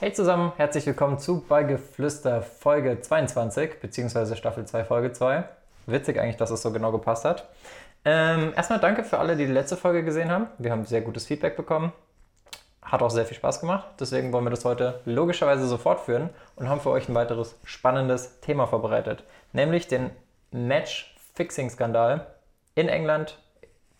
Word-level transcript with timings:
Hey 0.00 0.12
zusammen, 0.12 0.52
herzlich 0.56 0.86
willkommen 0.86 1.18
zu 1.18 1.40
Beigeflüster 1.40 2.40
Folge 2.40 3.00
22, 3.00 3.80
beziehungsweise 3.80 4.36
Staffel 4.36 4.64
2 4.64 4.84
Folge 4.84 5.10
2. 5.10 5.42
Witzig 5.86 6.20
eigentlich, 6.20 6.36
dass 6.36 6.52
es 6.52 6.62
so 6.62 6.70
genau 6.70 6.92
gepasst 6.92 7.24
hat. 7.24 7.48
Ähm, 8.04 8.52
erstmal 8.54 8.78
danke 8.78 9.02
für 9.02 9.18
alle, 9.18 9.34
die 9.36 9.46
die 9.46 9.52
letzte 9.52 9.76
Folge 9.76 10.04
gesehen 10.04 10.30
haben. 10.30 10.46
Wir 10.58 10.70
haben 10.70 10.84
sehr 10.84 11.00
gutes 11.00 11.26
Feedback 11.26 11.56
bekommen. 11.56 11.92
Hat 12.80 13.02
auch 13.02 13.10
sehr 13.10 13.26
viel 13.26 13.36
Spaß 13.36 13.58
gemacht. 13.58 13.88
Deswegen 13.98 14.32
wollen 14.32 14.44
wir 14.44 14.50
das 14.50 14.64
heute 14.64 15.00
logischerweise 15.04 15.66
so 15.66 15.78
fortführen 15.78 16.30
und 16.54 16.68
haben 16.68 16.80
für 16.80 16.90
euch 16.90 17.08
ein 17.08 17.16
weiteres 17.16 17.56
spannendes 17.64 18.38
Thema 18.38 18.68
vorbereitet. 18.68 19.24
Nämlich 19.52 19.88
den 19.88 20.10
Match-Fixing-Skandal 20.52 22.24
in 22.76 22.88
England 22.88 23.36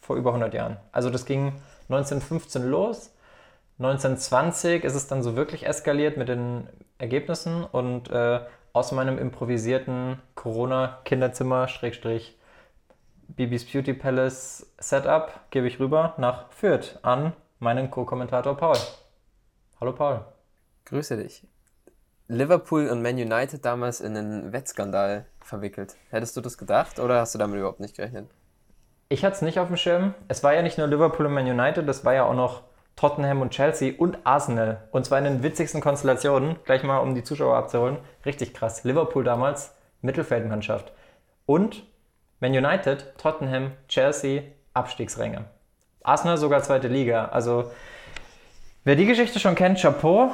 vor 0.01 0.15
über 0.15 0.31
100 0.31 0.55
Jahren. 0.55 0.77
Also 0.93 1.11
das 1.11 1.27
ging 1.27 1.55
1915 1.89 2.63
los 2.71 3.11
1920 3.79 4.83
ist 4.83 4.95
es 4.95 5.07
dann 5.07 5.23
so 5.23 5.37
wirklich 5.37 5.67
eskaliert 5.67 6.17
mit 6.17 6.29
den 6.29 6.69
Ergebnissen 6.99 7.63
und 7.65 8.11
äh, 8.11 8.41
aus 8.73 8.91
meinem 8.91 9.19
improvisierten 9.19 10.21
Corona-Kinderzimmer, 10.35 11.69
Schrägstrich 11.69 12.37
Bibis 13.29 13.71
Beauty 13.71 13.93
Palace 13.93 14.67
Setup, 14.79 15.31
gebe 15.51 15.69
ich 15.69 15.79
rüber 15.79 16.15
nach 16.17 16.51
Fürth 16.51 16.99
an 17.03 17.35
meinen 17.61 17.91
Co-Kommentator 17.91 18.57
Paul. 18.57 18.77
Hallo 19.81 19.93
Paul. 19.93 20.25
Grüße 20.87 21.17
dich. 21.17 21.47
Liverpool 22.27 22.89
und 22.89 23.01
Man 23.01 23.15
United 23.15 23.65
damals 23.65 24.01
in 24.01 24.17
einen 24.17 24.53
Wettskandal 24.53 25.27
verwickelt. 25.41 25.95
Hättest 26.11 26.37
du 26.37 26.41
das 26.41 26.59
gedacht 26.59 26.99
oder 26.99 27.21
hast 27.21 27.35
du 27.35 27.39
damit 27.39 27.59
überhaupt 27.59 27.81
nicht 27.81 27.97
gerechnet? 27.97 28.29
Ich 29.09 29.25
hatte 29.25 29.37
es 29.37 29.43
nicht 29.43 29.61
auf 29.61 29.69
dem 29.69 29.77
Schirm. 29.77 30.15
Es 30.27 30.43
war 30.43 30.53
ja 30.53 30.63
nicht 30.63 30.79
nur 30.79 30.89
Liverpool 30.89 31.27
und 31.27 31.33
Man 31.33 31.47
United, 31.47 31.89
das 31.89 32.05
war 32.05 32.15
ja 32.15 32.25
auch 32.25 32.35
noch 32.35 32.65
Tottenham 32.99 33.43
und 33.43 33.51
Chelsea 33.51 33.93
und 33.97 34.19
Arsenal. 34.25 34.89
Und 34.91 35.07
zwar 35.07 35.19
in 35.19 35.25
den 35.25 35.43
witzigsten 35.45 35.81
Konstellationen, 35.81 36.57
gleich 36.65 36.83
mal 36.83 36.99
um 36.99 37.15
die 37.15 37.23
Zuschauer 37.23 37.57
abzuholen. 37.57 37.99
Richtig 38.27 38.55
krass. 38.55 38.83
Liverpool 38.83 39.23
damals, 39.23 39.73
Mittelfeldmannschaft. 40.03 40.91
Und 41.47 41.85
Man 42.41 42.51
United, 42.51 43.17
Tottenham, 43.17 43.71
Chelsea, 43.87 44.43
Abstiegsränge. 44.75 45.45
Arsenal 46.03 46.39
sogar 46.39 46.61
zweite 46.65 46.89
Liga. 46.89 47.27
Also 47.27 47.71
wer 48.83 48.97
die 48.97 49.07
Geschichte 49.07 49.39
schon 49.39 49.55
kennt, 49.55 49.81
Chapeau. 49.81 50.33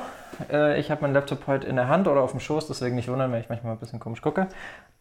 Äh, 0.51 0.81
ich 0.81 0.91
habe 0.91 1.03
meinen 1.03 1.13
Laptop 1.13 1.47
heute 1.47 1.67
in 1.67 1.77
der 1.77 1.89
Hand 1.89 2.09
oder 2.09 2.23
auf 2.23 2.31
dem 2.31 2.41
Schoß, 2.41 2.67
deswegen 2.67 2.97
nicht 2.97 3.09
wundern, 3.09 3.31
wenn 3.31 3.43
ich 3.43 3.51
manchmal 3.51 3.75
ein 3.75 3.79
bisschen 3.79 4.01
komisch 4.01 4.23
gucke. 4.23 4.49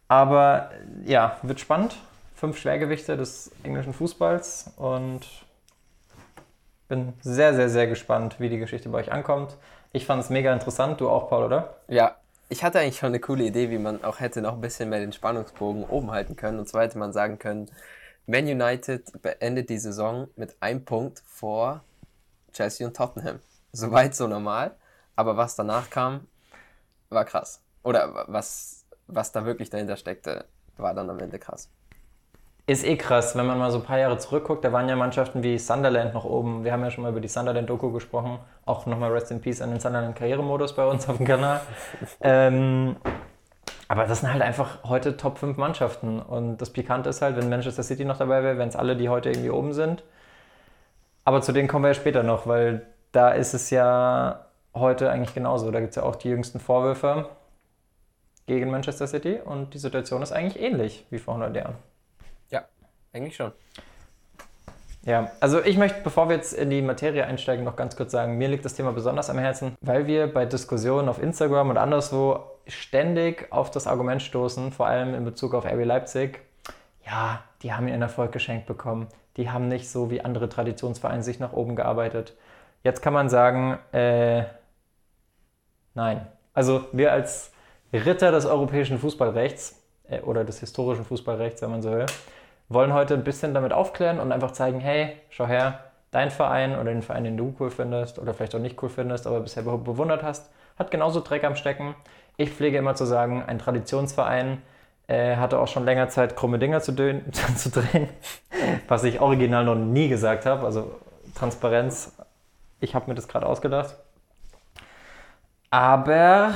Aber 0.08 0.70
ja, 1.06 1.38
wird 1.40 1.60
spannend. 1.60 1.96
Fünf 2.34 2.58
Schwergewichte 2.58 3.16
des 3.16 3.52
englischen 3.62 3.94
Fußballs 3.94 4.74
und 4.76 5.22
bin 6.88 7.14
sehr, 7.20 7.54
sehr, 7.54 7.68
sehr 7.68 7.86
gespannt, 7.86 8.40
wie 8.40 8.48
die 8.48 8.58
Geschichte 8.58 8.88
bei 8.88 8.98
euch 8.98 9.12
ankommt. 9.12 9.56
Ich 9.92 10.06
fand 10.06 10.22
es 10.22 10.30
mega 10.30 10.52
interessant, 10.52 11.00
du 11.00 11.08
auch, 11.08 11.28
Paul, 11.28 11.44
oder? 11.44 11.76
Ja, 11.88 12.16
ich 12.48 12.62
hatte 12.62 12.80
eigentlich 12.80 12.98
schon 12.98 13.08
eine 13.08 13.20
coole 13.20 13.44
Idee, 13.44 13.70
wie 13.70 13.78
man 13.78 14.04
auch 14.04 14.20
hätte 14.20 14.42
noch 14.42 14.54
ein 14.54 14.60
bisschen 14.60 14.88
mehr 14.88 15.00
den 15.00 15.12
Spannungsbogen 15.12 15.84
oben 15.84 16.10
halten 16.10 16.36
können. 16.36 16.58
Und 16.58 16.68
zwar 16.68 16.82
hätte 16.82 16.98
man 16.98 17.12
sagen 17.12 17.38
können, 17.38 17.70
Man 18.26 18.44
United 18.44 19.22
beendet 19.22 19.68
die 19.70 19.78
Saison 19.78 20.28
mit 20.36 20.56
einem 20.60 20.84
Punkt 20.84 21.22
vor 21.26 21.82
Chelsea 22.52 22.86
und 22.86 22.96
Tottenham. 22.96 23.40
Soweit 23.72 24.14
so 24.14 24.26
normal. 24.26 24.76
Aber 25.16 25.36
was 25.36 25.56
danach 25.56 25.90
kam, 25.90 26.26
war 27.08 27.24
krass. 27.24 27.60
Oder 27.82 28.24
was, 28.28 28.84
was 29.06 29.32
da 29.32 29.44
wirklich 29.44 29.70
dahinter 29.70 29.96
steckte, 29.96 30.44
war 30.76 30.94
dann 30.94 31.10
am 31.10 31.18
Ende 31.18 31.38
krass. 31.38 31.68
Ist 32.66 32.86
eh 32.86 32.96
krass, 32.96 33.36
wenn 33.36 33.44
man 33.44 33.58
mal 33.58 33.70
so 33.70 33.78
ein 33.78 33.84
paar 33.84 33.98
Jahre 33.98 34.16
zurückguckt, 34.16 34.64
da 34.64 34.72
waren 34.72 34.88
ja 34.88 34.96
Mannschaften 34.96 35.42
wie 35.42 35.58
Sunderland 35.58 36.14
noch 36.14 36.24
oben. 36.24 36.64
Wir 36.64 36.72
haben 36.72 36.82
ja 36.82 36.90
schon 36.90 37.02
mal 37.02 37.10
über 37.10 37.20
die 37.20 37.28
Sunderland-Doku 37.28 37.92
gesprochen. 37.92 38.38
Auch 38.64 38.86
nochmal 38.86 39.12
Rest 39.12 39.30
in 39.30 39.42
Peace 39.42 39.60
an 39.60 39.68
den 39.68 39.80
Sunderland-Karrieremodus 39.80 40.74
bei 40.74 40.86
uns 40.86 41.06
auf 41.06 41.18
dem 41.18 41.26
Kanal. 41.26 41.60
ähm, 42.22 42.96
aber 43.86 44.06
das 44.06 44.20
sind 44.20 44.32
halt 44.32 44.40
einfach 44.40 44.82
heute 44.84 45.18
Top 45.18 45.36
5 45.36 45.58
Mannschaften. 45.58 46.20
Und 46.20 46.56
das 46.56 46.70
Pikante 46.70 47.10
ist 47.10 47.20
halt, 47.20 47.36
wenn 47.36 47.50
Manchester 47.50 47.82
City 47.82 48.06
noch 48.06 48.16
dabei 48.16 48.42
wäre, 48.42 48.56
wären 48.56 48.70
es 48.70 48.76
alle, 48.76 48.96
die 48.96 49.10
heute 49.10 49.28
irgendwie 49.28 49.50
oben 49.50 49.74
sind. 49.74 50.02
Aber 51.26 51.42
zu 51.42 51.52
denen 51.52 51.68
kommen 51.68 51.84
wir 51.84 51.88
ja 51.88 51.94
später 51.94 52.22
noch, 52.22 52.46
weil 52.46 52.86
da 53.12 53.30
ist 53.30 53.52
es 53.52 53.68
ja 53.68 54.46
heute 54.74 55.10
eigentlich 55.10 55.34
genauso. 55.34 55.70
Da 55.70 55.80
gibt 55.80 55.90
es 55.90 55.96
ja 55.96 56.02
auch 56.02 56.16
die 56.16 56.28
jüngsten 56.30 56.60
Vorwürfe 56.60 57.28
gegen 58.46 58.70
Manchester 58.70 59.06
City 59.06 59.38
und 59.44 59.74
die 59.74 59.78
Situation 59.78 60.22
ist 60.22 60.32
eigentlich 60.32 60.62
ähnlich 60.62 61.06
wie 61.10 61.18
vor 61.18 61.34
100 61.34 61.54
Jahren. 61.56 61.74
Eigentlich 63.14 63.36
schon. 63.36 63.52
Ja, 65.04 65.30
also 65.38 65.62
ich 65.62 65.76
möchte, 65.76 66.00
bevor 66.02 66.28
wir 66.28 66.36
jetzt 66.36 66.52
in 66.52 66.70
die 66.70 66.82
Materie 66.82 67.24
einsteigen, 67.24 67.64
noch 67.64 67.76
ganz 67.76 67.94
kurz 67.94 68.10
sagen, 68.10 68.38
mir 68.38 68.48
liegt 68.48 68.64
das 68.64 68.74
Thema 68.74 68.92
besonders 68.92 69.30
am 69.30 69.38
Herzen, 69.38 69.76
weil 69.82 70.06
wir 70.06 70.32
bei 70.32 70.46
Diskussionen 70.46 71.08
auf 71.08 71.22
Instagram 71.22 71.70
und 71.70 71.76
anderswo 71.76 72.40
ständig 72.66 73.52
auf 73.52 73.70
das 73.70 73.86
Argument 73.86 74.20
stoßen, 74.20 74.72
vor 74.72 74.86
allem 74.86 75.14
in 75.14 75.24
Bezug 75.24 75.54
auf 75.54 75.64
RB 75.64 75.84
Leipzig. 75.84 76.40
Ja, 77.06 77.44
die 77.62 77.72
haben 77.72 77.86
ihren 77.86 78.02
Erfolg 78.02 78.32
geschenkt 78.32 78.66
bekommen. 78.66 79.06
Die 79.36 79.50
haben 79.50 79.68
nicht 79.68 79.88
so 79.88 80.10
wie 80.10 80.22
andere 80.22 80.48
Traditionsvereine 80.48 81.22
sich 81.22 81.38
nach 81.38 81.52
oben 81.52 81.76
gearbeitet. 81.76 82.34
Jetzt 82.82 83.00
kann 83.00 83.12
man 83.12 83.28
sagen, 83.28 83.78
äh, 83.92 84.44
nein. 85.94 86.26
Also 86.52 86.86
wir 86.92 87.12
als 87.12 87.52
Ritter 87.92 88.32
des 88.32 88.46
europäischen 88.46 88.98
Fußballrechts 88.98 89.80
äh, 90.08 90.20
oder 90.20 90.44
des 90.44 90.60
historischen 90.60 91.04
Fußballrechts, 91.04 91.62
wenn 91.62 91.70
man 91.70 91.82
so 91.82 91.92
will, 91.92 92.06
wollen 92.74 92.92
heute 92.92 93.14
ein 93.14 93.24
bisschen 93.24 93.54
damit 93.54 93.72
aufklären 93.72 94.20
und 94.20 94.32
einfach 94.32 94.50
zeigen, 94.50 94.80
hey, 94.80 95.16
schau 95.30 95.46
her, 95.46 95.80
dein 96.10 96.30
Verein 96.30 96.74
oder 96.74 96.92
den 96.92 97.02
Verein, 97.02 97.24
den 97.24 97.36
du 97.36 97.54
cool 97.58 97.70
findest 97.70 98.18
oder 98.18 98.34
vielleicht 98.34 98.54
auch 98.54 98.60
nicht 98.60 98.80
cool 98.82 98.88
findest, 98.88 99.26
aber 99.26 99.40
bisher 99.40 99.62
bewundert 99.62 100.22
hast, 100.22 100.50
hat 100.78 100.90
genauso 100.90 101.20
Dreck 101.20 101.44
am 101.44 101.56
Stecken. 101.56 101.94
Ich 102.36 102.50
pflege 102.50 102.78
immer 102.78 102.94
zu 102.94 103.04
sagen, 103.04 103.42
ein 103.44 103.58
Traditionsverein 103.58 104.60
äh, 105.06 105.36
hatte 105.36 105.58
auch 105.58 105.68
schon 105.68 105.84
länger 105.84 106.08
Zeit, 106.08 106.36
krumme 106.36 106.58
Dinger 106.58 106.80
zu, 106.80 106.94
zu 107.56 107.70
drehen, 107.70 108.08
was 108.88 109.04
ich 109.04 109.20
original 109.20 109.64
noch 109.64 109.74
nie 109.74 110.08
gesagt 110.08 110.46
habe. 110.46 110.66
Also 110.66 111.00
Transparenz, 111.34 112.12
ich 112.80 112.94
habe 112.94 113.08
mir 113.08 113.14
das 113.14 113.28
gerade 113.28 113.46
ausgedacht. 113.46 113.96
Aber 115.70 116.52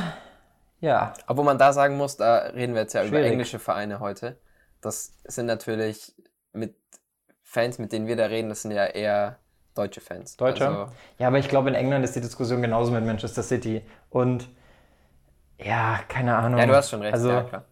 ja. 0.81 1.13
Obwohl 1.27 1.45
man 1.45 1.59
da 1.59 1.73
sagen 1.73 1.97
muss, 1.97 2.17
da 2.17 2.39
reden 2.55 2.75
wir 2.75 2.83
jetzt 2.83 2.93
ja 2.93 3.03
Schwierig. 3.03 3.19
über 3.19 3.33
englische 3.33 3.59
Vereine 3.59 4.01
heute 4.01 4.37
das 4.81 5.15
sind 5.25 5.47
natürlich 5.47 6.15
mit 6.53 6.75
Fans, 7.43 7.79
mit 7.79 7.93
denen 7.93 8.07
wir 8.07 8.17
da 8.17 8.27
reden, 8.27 8.49
das 8.49 8.63
sind 8.63 8.73
ja 8.73 8.85
eher 8.85 9.39
deutsche 9.75 10.01
Fans. 10.01 10.37
Deutsche? 10.37 10.69
Also, 10.69 10.93
ja, 11.19 11.29
aber 11.29 11.39
ich 11.39 11.49
glaube, 11.49 11.69
in 11.69 11.75
England 11.75 12.05
ist 12.05 12.15
die 12.15 12.21
Diskussion 12.21 12.61
genauso 12.61 12.93
mit 12.93 13.05
Manchester 13.05 13.43
City. 13.43 13.83
Und 14.11 14.49
ja, 15.59 16.01
keine 16.09 16.37
Ahnung. 16.37 16.59
Ja, 16.61 16.67
du 16.67 16.75
hast 16.75 16.91
schon 16.91 17.03
recht. 17.03 17.15
Also, 17.15 17.31
ja, 17.31 17.43
klar. 17.43 17.65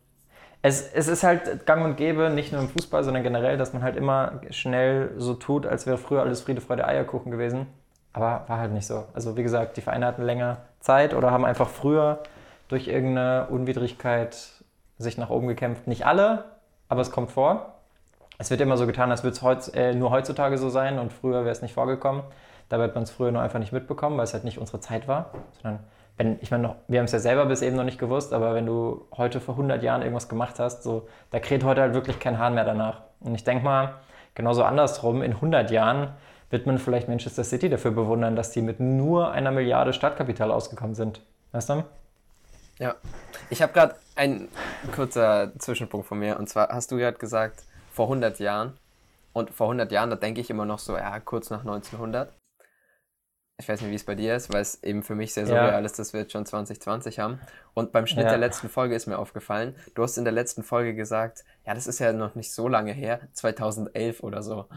Es, 0.62 0.83
es 0.93 1.06
ist 1.06 1.22
halt 1.22 1.67
gang 1.67 1.84
und 1.84 1.97
gäbe, 1.97 2.31
nicht 2.31 2.53
nur 2.53 2.61
im 2.61 2.69
Fußball, 2.69 3.05
sondern 3.05 3.23
generell, 3.23 3.56
dass 3.56 3.73
man 3.73 3.83
halt 3.83 3.97
immer 3.97 4.41
schnell 4.50 5.12
so 5.17 5.34
tut, 5.34 5.67
als 5.67 5.87
wäre 5.87 5.99
früher 5.99 6.23
alles 6.23 6.41
Friede, 6.41 6.61
Freude, 6.61 6.87
Eierkuchen 6.87 7.31
gewesen. 7.31 7.67
Aber 8.12 8.44
war 8.49 8.59
halt 8.59 8.73
nicht 8.73 8.87
so. 8.87 9.05
Also 9.12 9.37
wie 9.37 9.43
gesagt, 9.43 9.77
die 9.77 9.83
Vereine 9.83 10.06
hatten 10.06 10.23
länger 10.23 10.62
Zeit 10.81 11.12
oder 11.15 11.31
haben 11.31 11.44
einfach 11.44 11.69
früher 11.69 12.23
durch 12.69 12.88
irgendeine 12.88 13.47
Unwidrigkeit 13.49 14.37
sich 14.99 15.19
nach 15.19 15.31
oben 15.31 15.47
gekämpft. 15.47 15.87
Nicht 15.87 16.06
alle, 16.06 16.56
aber 16.89 17.01
es 17.01 17.11
kommt 17.11 17.31
vor. 17.31 17.75
Es 18.39 18.51
wird 18.51 18.61
immer 18.61 18.77
so 18.77 18.87
getan, 18.87 19.11
als 19.11 19.23
würde 19.23 19.35
es 19.35 19.43
heutz, 19.43 19.69
äh, 19.75 19.95
nur 19.95 20.11
heutzutage 20.11 20.59
so 20.59 20.69
sein 20.69 20.99
und 20.99 21.13
früher 21.13 21.41
wäre 21.41 21.51
es 21.51 21.63
nicht 21.63 21.75
vorgekommen. 21.75 22.23
Dabei 22.69 22.85
hat 22.85 22.95
man 22.95 23.05
es 23.05 23.11
früher 23.11 23.31
nur 23.31 23.43
einfach 23.43 23.59
nicht 23.59 23.73
mitbekommen, 23.73 24.17
weil 24.19 24.25
es 24.25 24.35
halt 24.35 24.45
nicht 24.45 24.59
unsere 24.59 24.81
Zeit 24.81 25.09
war. 25.09 25.31
Sondern, 25.63 25.83
wenn, 26.17 26.39
ich 26.41 26.51
meine, 26.51 26.77
wir 26.89 26.99
haben 26.99 27.05
es 27.07 27.13
ja 27.13 27.19
selber 27.19 27.47
bis 27.47 27.63
eben 27.63 27.77
noch 27.77 27.85
nicht 27.85 27.99
gewusst, 27.99 28.33
aber 28.33 28.55
wenn 28.55 28.67
du 28.67 29.07
heute 29.17 29.41
vor 29.41 29.55
100 29.55 29.83
Jahren 29.83 30.03
irgendwas 30.03 30.29
gemacht 30.29 30.59
hast, 30.59 30.83
so, 30.83 31.07
da 31.31 31.39
kräht 31.41 31.65
heute 31.65 31.81
halt 31.81 31.95
wirklich 31.95 32.19
kein 32.19 32.39
Hahn 32.39 32.55
mehr 32.55 32.65
danach. 32.65 33.03
Und 33.21 33.35
ich 33.35 33.45
denke 33.45 33.65
mal, 33.65 33.95
genauso 34.35 34.65
andersrum, 34.65 35.23
in 35.23 35.33
100 35.33 35.71
Jahren 35.71 36.11
wird 36.51 36.67
man 36.67 36.79
vielleicht 36.79 37.09
Manchester 37.09 37.45
City 37.45 37.69
dafür 37.69 37.91
bewundern, 37.91 38.37
dass 38.37 38.51
die 38.51 38.63
mit 38.63 38.81
nur 38.81 39.31
einer 39.31 39.51
Milliarde 39.51 39.93
Startkapital 39.93 40.51
ausgekommen 40.51 40.95
sind. 40.95 41.21
Weißt 41.53 41.71
du? 41.71 41.85
Ja, 42.78 42.96
ich 43.49 43.62
habe 43.62 43.73
gerade 43.73 43.96
ein 44.17 44.49
kurzer 44.94 45.52
Zwischenpunkt 45.58 46.06
von 46.06 46.19
mir. 46.19 46.38
Und 46.38 46.49
zwar 46.49 46.69
hast 46.69 46.90
du 46.90 46.96
gerade 46.96 47.19
gesagt, 47.19 47.64
vor 47.93 48.06
100 48.06 48.38
Jahren. 48.38 48.78
Und 49.32 49.50
vor 49.50 49.67
100 49.67 49.90
Jahren, 49.93 50.11
da 50.11 50.17
denke 50.17 50.40
ich 50.40 50.50
immer 50.50 50.64
noch 50.64 50.78
so, 50.78 50.96
ja, 50.96 51.19
kurz 51.20 51.50
nach 51.50 51.61
1900. 51.61 52.32
Ich 53.58 53.69
weiß 53.69 53.81
nicht, 53.81 53.90
wie 53.90 53.94
es 53.94 54.05
bei 54.05 54.14
dir 54.14 54.37
ist, 54.37 54.52
weil 54.52 54.61
es 54.61 54.82
eben 54.82 55.02
für 55.02 55.14
mich 55.14 55.32
sehr 55.32 55.46
surreal 55.46 55.81
ja. 55.81 55.87
ist, 55.87 55.99
dass 55.99 56.12
wir 56.12 56.20
jetzt 56.20 56.32
schon 56.32 56.44
2020 56.44 57.19
haben. 57.19 57.40
Und 57.73 57.90
beim 57.90 58.06
Schnitt 58.06 58.25
ja. 58.25 58.31
der 58.31 58.38
letzten 58.38 58.69
Folge 58.69 58.94
ist 58.94 59.06
mir 59.06 59.19
aufgefallen, 59.19 59.75
du 59.94 60.02
hast 60.02 60.19
in 60.19 60.25
der 60.25 60.32
letzten 60.34 60.62
Folge 60.62 60.94
gesagt, 60.94 61.44
ja, 61.64 61.72
das 61.72 61.87
ist 61.87 61.99
ja 61.99 62.12
noch 62.12 62.34
nicht 62.34 62.52
so 62.52 62.69
lange 62.69 62.93
her, 62.93 63.20
2011 63.32 64.22
oder 64.22 64.43
so. 64.43 64.69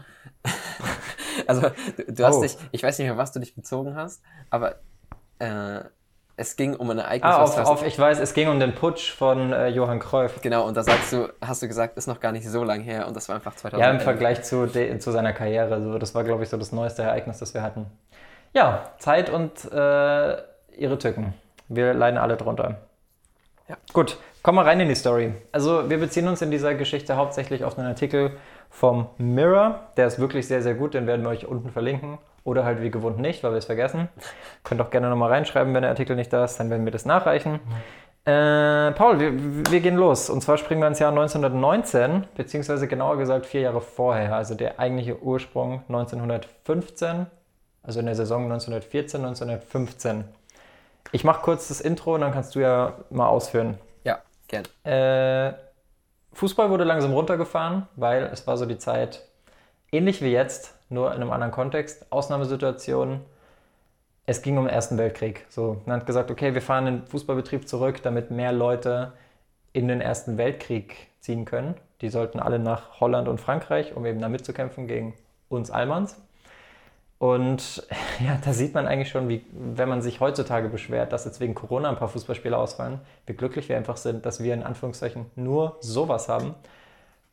also, 1.46 1.70
du, 1.96 2.12
du 2.12 2.24
hast 2.24 2.36
oh. 2.36 2.42
dich, 2.42 2.56
ich 2.72 2.82
weiß 2.82 2.98
nicht 2.98 3.08
mehr, 3.08 3.18
was 3.18 3.32
du 3.32 3.40
dich 3.40 3.54
bezogen 3.54 3.96
hast, 3.96 4.22
aber 4.48 4.76
äh, 5.40 5.84
es 6.40 6.56
ging 6.56 6.74
um 6.74 6.88
ein 6.90 6.98
Ereignis. 6.98 7.34
Ah, 7.34 7.42
auf, 7.42 7.58
auf, 7.58 7.86
ich 7.86 7.98
weiß, 7.98 8.18
es 8.18 8.32
ging 8.32 8.48
um 8.48 8.58
den 8.58 8.74
Putsch 8.74 9.12
von 9.12 9.52
äh, 9.52 9.68
Johann 9.68 10.00
Cruyff. 10.00 10.40
Genau, 10.40 10.66
und 10.66 10.74
da 10.74 10.82
sagst 10.82 11.12
du, 11.12 11.28
hast 11.40 11.62
du 11.62 11.68
gesagt, 11.68 11.98
ist 11.98 12.06
noch 12.06 12.18
gar 12.18 12.32
nicht 12.32 12.48
so 12.48 12.64
lang 12.64 12.80
her 12.80 13.06
und 13.06 13.14
das 13.14 13.28
war 13.28 13.36
einfach 13.36 13.54
2000. 13.54 13.80
Ja, 13.80 13.90
im 13.90 14.00
Vergleich 14.00 14.42
zu, 14.42 14.66
de, 14.66 14.98
zu 14.98 15.10
seiner 15.10 15.34
Karriere. 15.34 15.82
So, 15.82 15.98
das 15.98 16.14
war, 16.14 16.24
glaube 16.24 16.42
ich, 16.42 16.48
so 16.48 16.56
das 16.56 16.72
neueste 16.72 17.02
Ereignis, 17.02 17.38
das 17.38 17.52
wir 17.52 17.62
hatten. 17.62 17.86
Ja, 18.54 18.90
Zeit 18.98 19.28
und 19.28 19.70
äh, 19.70 20.36
ihre 20.76 20.98
Tücken. 20.98 21.34
Wir 21.68 21.92
leiden 21.92 22.16
alle 22.16 22.36
drunter. 22.38 22.78
Ja. 23.68 23.76
Gut, 23.92 24.16
kommen 24.42 24.56
wir 24.56 24.64
rein 24.64 24.80
in 24.80 24.88
die 24.88 24.94
Story. 24.94 25.34
Also 25.52 25.90
wir 25.90 25.98
beziehen 25.98 26.26
uns 26.26 26.40
in 26.40 26.50
dieser 26.50 26.74
Geschichte 26.74 27.16
hauptsächlich 27.16 27.64
auf 27.64 27.78
einen 27.78 27.86
Artikel 27.86 28.32
vom 28.70 29.08
Mirror. 29.18 29.80
Der 29.98 30.06
ist 30.06 30.18
wirklich 30.18 30.48
sehr, 30.48 30.62
sehr 30.62 30.74
gut, 30.74 30.94
den 30.94 31.06
werden 31.06 31.22
wir 31.22 31.28
euch 31.28 31.46
unten 31.46 31.70
verlinken. 31.70 32.18
Oder 32.44 32.64
halt 32.64 32.82
wie 32.82 32.90
gewohnt 32.90 33.18
nicht, 33.18 33.42
weil 33.44 33.52
wir 33.52 33.58
es 33.58 33.66
vergessen. 33.66 34.08
Könnt 34.64 34.80
auch 34.80 34.90
gerne 34.90 35.10
nochmal 35.10 35.30
reinschreiben, 35.30 35.74
wenn 35.74 35.82
der 35.82 35.90
Artikel 35.90 36.16
nicht 36.16 36.32
da 36.32 36.44
ist, 36.44 36.58
dann 36.58 36.70
werden 36.70 36.84
wir 36.84 36.92
das 36.92 37.04
nachreichen. 37.04 37.60
Äh, 38.24 38.92
Paul, 38.92 39.18
wir, 39.18 39.70
wir 39.70 39.80
gehen 39.80 39.96
los. 39.96 40.28
Und 40.28 40.42
zwar 40.42 40.58
springen 40.58 40.80
wir 40.80 40.88
ins 40.88 40.98
Jahr 40.98 41.10
1919, 41.10 42.24
beziehungsweise 42.36 42.86
genauer 42.86 43.16
gesagt 43.16 43.46
vier 43.46 43.62
Jahre 43.62 43.80
vorher. 43.80 44.34
Also 44.34 44.54
der 44.54 44.78
eigentliche 44.78 45.22
Ursprung 45.22 45.82
1915, 45.88 47.26
also 47.82 48.00
in 48.00 48.06
der 48.06 48.14
Saison 48.14 48.44
1914, 48.44 49.24
1915. 49.24 50.24
Ich 51.12 51.24
mache 51.24 51.42
kurz 51.42 51.68
das 51.68 51.80
Intro 51.80 52.14
und 52.14 52.20
dann 52.20 52.32
kannst 52.32 52.54
du 52.54 52.60
ja 52.60 52.94
mal 53.10 53.26
ausführen. 53.26 53.78
Ja, 54.04 54.20
gern. 54.48 54.64
Äh, 54.84 55.54
Fußball 56.32 56.70
wurde 56.70 56.84
langsam 56.84 57.12
runtergefahren, 57.12 57.88
weil 57.96 58.24
es 58.24 58.46
war 58.46 58.56
so 58.56 58.66
die 58.66 58.78
Zeit, 58.78 59.22
ähnlich 59.90 60.22
wie 60.22 60.30
jetzt, 60.30 60.74
nur 60.90 61.14
in 61.14 61.22
einem 61.22 61.30
anderen 61.30 61.52
Kontext, 61.52 62.06
Ausnahmesituation. 62.10 63.20
Es 64.26 64.42
ging 64.42 64.58
um 64.58 64.64
den 64.64 64.74
Ersten 64.74 64.98
Weltkrieg. 64.98 65.46
So, 65.48 65.80
man 65.86 66.00
hat 66.00 66.06
gesagt, 66.06 66.30
okay, 66.30 66.54
wir 66.54 66.62
fahren 66.62 66.84
den 66.84 67.06
Fußballbetrieb 67.06 67.66
zurück, 67.66 68.02
damit 68.02 68.30
mehr 68.30 68.52
Leute 68.52 69.12
in 69.72 69.88
den 69.88 70.00
Ersten 70.00 70.36
Weltkrieg 70.36 71.08
ziehen 71.20 71.44
können. 71.44 71.74
Die 72.00 72.08
sollten 72.08 72.40
alle 72.40 72.58
nach 72.58 73.00
Holland 73.00 73.28
und 73.28 73.40
Frankreich, 73.40 73.96
um 73.96 74.04
eben 74.06 74.20
da 74.20 74.28
mitzukämpfen 74.28 74.86
gegen 74.86 75.14
uns 75.48 75.70
Almans. 75.70 76.16
Und 77.18 77.86
ja, 78.24 78.38
da 78.44 78.52
sieht 78.52 78.74
man 78.74 78.86
eigentlich 78.86 79.10
schon, 79.10 79.28
wie, 79.28 79.44
wenn 79.52 79.88
man 79.88 80.02
sich 80.02 80.20
heutzutage 80.20 80.68
beschwert, 80.68 81.12
dass 81.12 81.24
jetzt 81.24 81.40
wegen 81.40 81.54
Corona 81.54 81.90
ein 81.90 81.96
paar 81.96 82.08
Fußballspieler 82.08 82.58
ausfallen, 82.58 83.00
wie 83.26 83.34
glücklich 83.34 83.68
wir 83.68 83.76
einfach 83.76 83.96
sind, 83.96 84.26
dass 84.26 84.42
wir 84.42 84.54
in 84.54 84.62
Anführungszeichen 84.62 85.26
nur 85.36 85.76
sowas 85.80 86.28
haben 86.28 86.54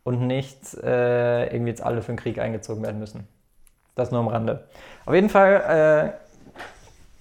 und 0.03 0.27
nicht 0.27 0.73
äh, 0.75 1.47
irgendwie 1.47 1.69
jetzt 1.69 1.83
alle 1.83 2.01
für 2.01 2.11
den 2.11 2.17
Krieg 2.17 2.39
eingezogen 2.39 2.83
werden 2.83 2.99
müssen. 2.99 3.27
Das 3.97 4.11
nur 4.11 4.19
am 4.19 4.27
Rande. 4.27 4.63
Auf 5.05 5.15
jeden 5.15 5.29
Fall 5.29 6.13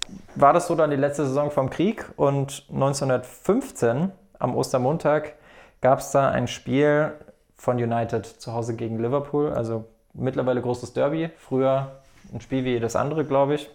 äh, 0.05 0.11
war 0.35 0.53
das 0.53 0.67
so 0.67 0.75
dann 0.75 0.91
die 0.91 0.95
letzte 0.95 1.25
Saison 1.25 1.49
vom 1.49 1.71
Krieg 1.71 2.05
und 2.15 2.65
1915 2.71 4.11
am 4.37 4.55
Ostermontag 4.55 5.33
gab 5.81 5.99
es 5.99 6.11
da 6.11 6.29
ein 6.29 6.47
Spiel 6.47 7.13
von 7.55 7.77
United 7.77 8.25
zu 8.27 8.53
Hause 8.53 8.75
gegen 8.75 8.99
Liverpool, 8.99 9.51
also 9.51 9.85
mittlerweile 10.13 10.61
großes 10.61 10.93
Derby, 10.93 11.31
früher 11.37 11.93
ein 12.31 12.41
Spiel 12.41 12.63
wie 12.63 12.73
jedes 12.73 12.95
andere, 12.95 13.25
glaube 13.25 13.55
ich, 13.55 13.69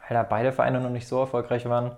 weil 0.00 0.16
da 0.16 0.24
beide 0.24 0.50
Vereine 0.50 0.80
noch 0.80 0.90
nicht 0.90 1.06
so 1.06 1.20
erfolgreich 1.20 1.68
waren. 1.68 1.92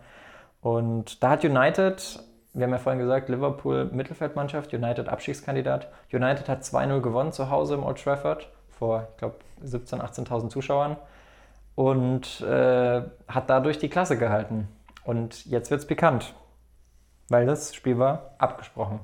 Und 0.60 1.22
da 1.22 1.30
hat 1.30 1.44
United, 1.44 2.20
wir 2.52 2.64
haben 2.64 2.72
ja 2.72 2.78
vorhin 2.78 3.00
gesagt, 3.00 3.30
Liverpool 3.30 3.86
Mittelfeldmannschaft, 3.86 4.74
United 4.74 5.08
Abstiegskandidat. 5.08 5.88
United 6.12 6.48
hat 6.50 6.62
2-0 6.62 7.00
gewonnen 7.00 7.32
zu 7.32 7.48
Hause 7.50 7.76
im 7.76 7.84
Old 7.84 8.02
Trafford 8.02 8.50
vor, 8.78 9.08
ich 9.12 9.16
glaube, 9.18 9.36
17.000, 9.64 10.00
18.000 10.26 10.48
Zuschauern 10.50 10.96
und 11.74 12.40
äh, 12.40 13.02
hat 13.28 13.50
dadurch 13.50 13.78
die 13.78 13.88
Klasse 13.88 14.16
gehalten. 14.16 14.68
Und 15.04 15.46
jetzt 15.46 15.70
wird 15.70 15.80
es 15.80 15.86
pikant, 15.86 16.34
weil 17.28 17.46
das 17.46 17.74
Spiel 17.74 17.98
war 17.98 18.34
abgesprochen. 18.38 19.00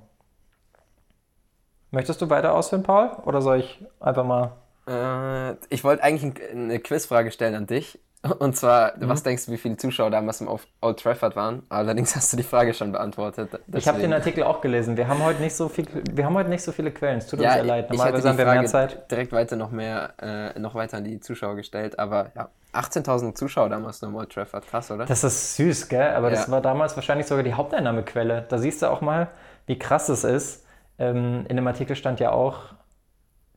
Möchtest 1.91 2.21
du 2.21 2.31
weiter 2.31 2.55
ausführen, 2.55 2.83
Paul? 2.83 3.11
Oder 3.25 3.41
soll 3.41 3.61
ich 3.61 3.85
einfach 4.01 4.25
mal. 4.25 4.53
Äh, 4.87 5.53
ich 5.69 5.85
wollte 5.85 6.03
eigentlich 6.03 6.35
eine 6.51 6.79
Quizfrage 6.81 7.31
stellen 7.31 7.55
an 7.55 7.67
dich. 7.67 7.99
Und 8.39 8.57
zwar, 8.57 8.97
mhm. 8.97 9.09
was 9.11 9.23
denkst 9.23 9.47
du, 9.47 9.53
wie 9.53 9.59
viele 9.59 9.77
Zuschauer 9.77 10.11
damals 10.11 10.41
im 10.41 10.49
Old 10.49 10.99
Trafford 10.99 11.37
waren? 11.37 11.63
Allerdings 11.69 12.17
hast 12.17 12.33
du 12.33 12.39
die 12.39 12.43
Frage 12.43 12.73
schon 12.73 12.91
beantwortet. 12.91 13.51
Deswegen. 13.53 13.79
Ich 13.79 13.89
habe 13.89 14.01
den 14.01 14.15
Artikel 14.15 14.45
auch 14.45 14.63
gelesen. 14.63 14.97
Wir 14.97 15.09
haben 15.09 15.23
heute 15.23 15.43
nicht 15.43 15.55
so 15.55 15.69
viel, 15.69 15.87
wir 16.11 16.25
haben 16.25 16.35
heute 16.35 16.49
nicht 16.49 16.63
so 16.63 16.73
viele 16.73 16.91
Quellen. 16.91 17.19
Es 17.19 17.27
tut 17.27 17.41
ja, 17.41 17.49
uns 17.49 17.55
sehr 17.57 17.65
leid. 17.65 17.91
Normalerweise 17.91 18.29
haben 18.31 18.39
wir 18.39 18.47
mehr 18.47 18.65
Zeit. 18.65 19.11
Direkt 19.11 19.33
weiter 19.33 19.57
noch 19.57 19.71
mehr, 19.71 20.15
äh, 20.23 20.59
noch 20.59 20.75
weiter 20.75 20.97
an 20.97 21.05
die 21.05 21.21
Zuschauer 21.21 21.55
gestellt. 21.55 21.99
Aber 21.99 22.31
ja, 22.35 22.49
18.000 22.73 23.35
Zuschauer 23.35 23.69
damals 23.69 24.01
nur 24.01 24.11
im 24.11 24.17
Old 24.17 24.33
Trafford. 24.33 24.67
Krass, 24.67 24.91
oder? 24.91 25.05
Das 25.05 25.23
ist 25.23 25.57
süß, 25.57 25.91
gell? 25.91 26.15
Aber 26.15 26.31
ja. 26.31 26.37
das 26.37 26.51
war 26.51 26.63
damals 26.63 26.97
wahrscheinlich 26.97 27.27
sogar 27.27 27.45
die 27.45 27.53
Haupteinnahmequelle. 27.53 28.47
Da 28.49 28.57
siehst 28.57 28.81
du 28.81 28.91
auch 28.91 29.03
mal, 29.03 29.29
wie 29.67 29.79
krass 29.79 30.09
es 30.09 30.25
ist. 30.25 30.65
Ähm, 30.99 31.45
in 31.49 31.57
dem 31.57 31.67
Artikel 31.67 31.95
stand 31.95 32.21
ja 32.21 32.33
auch, 32.33 32.75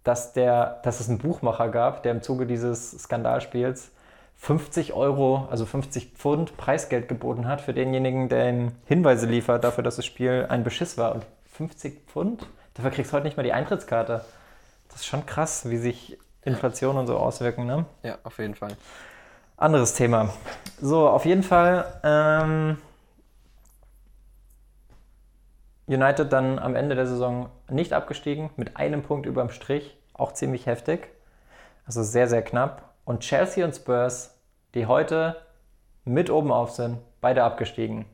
dass, 0.08 0.34
der, 0.34 0.80
dass 0.84 1.00
es 1.00 1.10
einen 1.10 1.18
Buchmacher 1.18 1.70
gab, 1.70 2.04
der 2.04 2.14
im 2.14 2.22
Zuge 2.22 2.46
dieses 2.46 2.92
Skandalspiels 2.92 3.92
50 4.38 4.94
Euro, 4.94 5.48
also 5.50 5.66
50 5.66 6.14
Pfund 6.14 6.58
Preisgeld 6.58 7.10
geboten 7.10 7.48
hat 7.48 7.60
für 7.60 7.74
denjenigen, 7.74 8.30
der 8.30 8.50
ihm 8.50 8.72
Hinweise 8.86 9.26
liefert 9.26 9.64
dafür, 9.64 9.84
dass 9.84 9.96
das 9.96 10.06
Spiel 10.06 10.46
ein 10.50 10.64
Beschiss 10.64 10.98
war. 10.98 11.16
Und 11.16 11.26
50 11.54 12.06
Pfund? 12.08 12.48
Dafür 12.76 12.92
kriegst 12.92 13.12
du 13.12 13.16
heute 13.16 13.26
nicht 13.26 13.36
mal 13.36 13.44
die 13.44 13.54
Eintrittskarte. 13.54 14.24
Das 14.90 15.02
ist 15.02 15.08
schon 15.08 15.26
krass, 15.26 15.70
wie 15.70 15.78
sich 15.78 16.18
Inflation 16.44 16.98
und 16.98 17.08
so 17.08 17.18
auswirken, 17.18 17.66
ne? 17.66 17.86
Ja, 18.04 18.20
auf 18.24 18.38
jeden 18.38 18.56
Fall. 18.56 18.78
Anderes 19.58 19.96
Thema. 19.96 20.30
So, 20.80 21.10
auf 21.10 21.26
jeden 21.26 21.44
Fall 21.44 21.86
ähm, 22.04 22.78
United 25.88 26.32
dann 26.32 26.60
am 26.60 26.76
Ende 26.76 26.96
der 26.96 27.08
Saison 27.08 27.50
nicht 27.70 27.94
abgestiegen, 27.94 28.50
mit 28.58 28.78
einem 28.78 29.04
Punkt 29.04 29.26
überm 29.26 29.50
Strich, 29.50 29.98
auch 30.14 30.34
ziemlich 30.34 30.66
heftig. 30.66 31.08
Also 31.86 32.04
sehr, 32.04 32.28
sehr 32.28 32.42
knapp. 32.42 32.94
Und 33.06 33.22
Chelsea 33.22 33.64
und 33.66 33.74
Spurs, 33.74 34.38
die 34.76 34.86
heute 34.86 35.38
mit 36.04 36.30
oben 36.30 36.52
auf 36.52 36.72
sind, 36.72 36.98
beide 37.22 37.44
abgestiegen. 37.44 38.06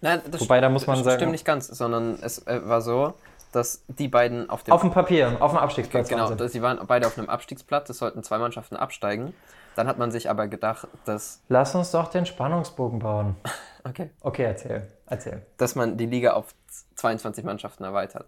Nein, 0.00 0.20
das 0.30 0.42
Wobei, 0.42 0.60
da 0.60 0.68
muss 0.68 0.86
man 0.86 1.02
sagen. 1.02 1.16
stimmt 1.16 1.32
nicht 1.32 1.44
ganz, 1.44 1.66
sondern 1.66 2.18
es 2.22 2.46
äh, 2.46 2.60
war 2.64 2.82
so, 2.82 3.14
dass 3.52 3.84
die 3.88 4.08
beiden 4.08 4.50
auf 4.50 4.62
dem. 4.62 4.72
Auf 4.74 4.82
dem 4.82 4.90
Papier, 4.90 5.36
auf 5.40 5.52
dem 5.52 5.58
Abstiegsplatz. 5.58 6.08
Genau, 6.08 6.28
waren 6.28 6.48
sie 6.48 6.62
waren 6.62 6.78
beide 6.86 7.06
auf 7.06 7.16
einem 7.16 7.28
Abstiegsplatz, 7.28 7.88
es 7.88 7.98
sollten 7.98 8.22
zwei 8.22 8.38
Mannschaften 8.38 8.76
absteigen. 8.76 9.34
Dann 9.76 9.88
hat 9.88 9.98
man 9.98 10.10
sich 10.10 10.30
aber 10.30 10.46
gedacht, 10.46 10.86
dass. 11.04 11.42
Lass 11.48 11.74
uns 11.74 11.90
doch 11.90 12.08
den 12.08 12.26
Spannungsbogen 12.26 12.98
bauen. 13.00 13.36
okay. 13.84 14.10
Okay, 14.20 14.44
erzähl. 14.44 14.86
Erzähl. 15.06 15.42
Dass 15.56 15.74
man 15.74 15.96
die 15.96 16.06
Liga 16.06 16.32
auf 16.32 16.54
22 16.96 17.44
Mannschaften 17.44 17.84
erweitert. 17.84 18.26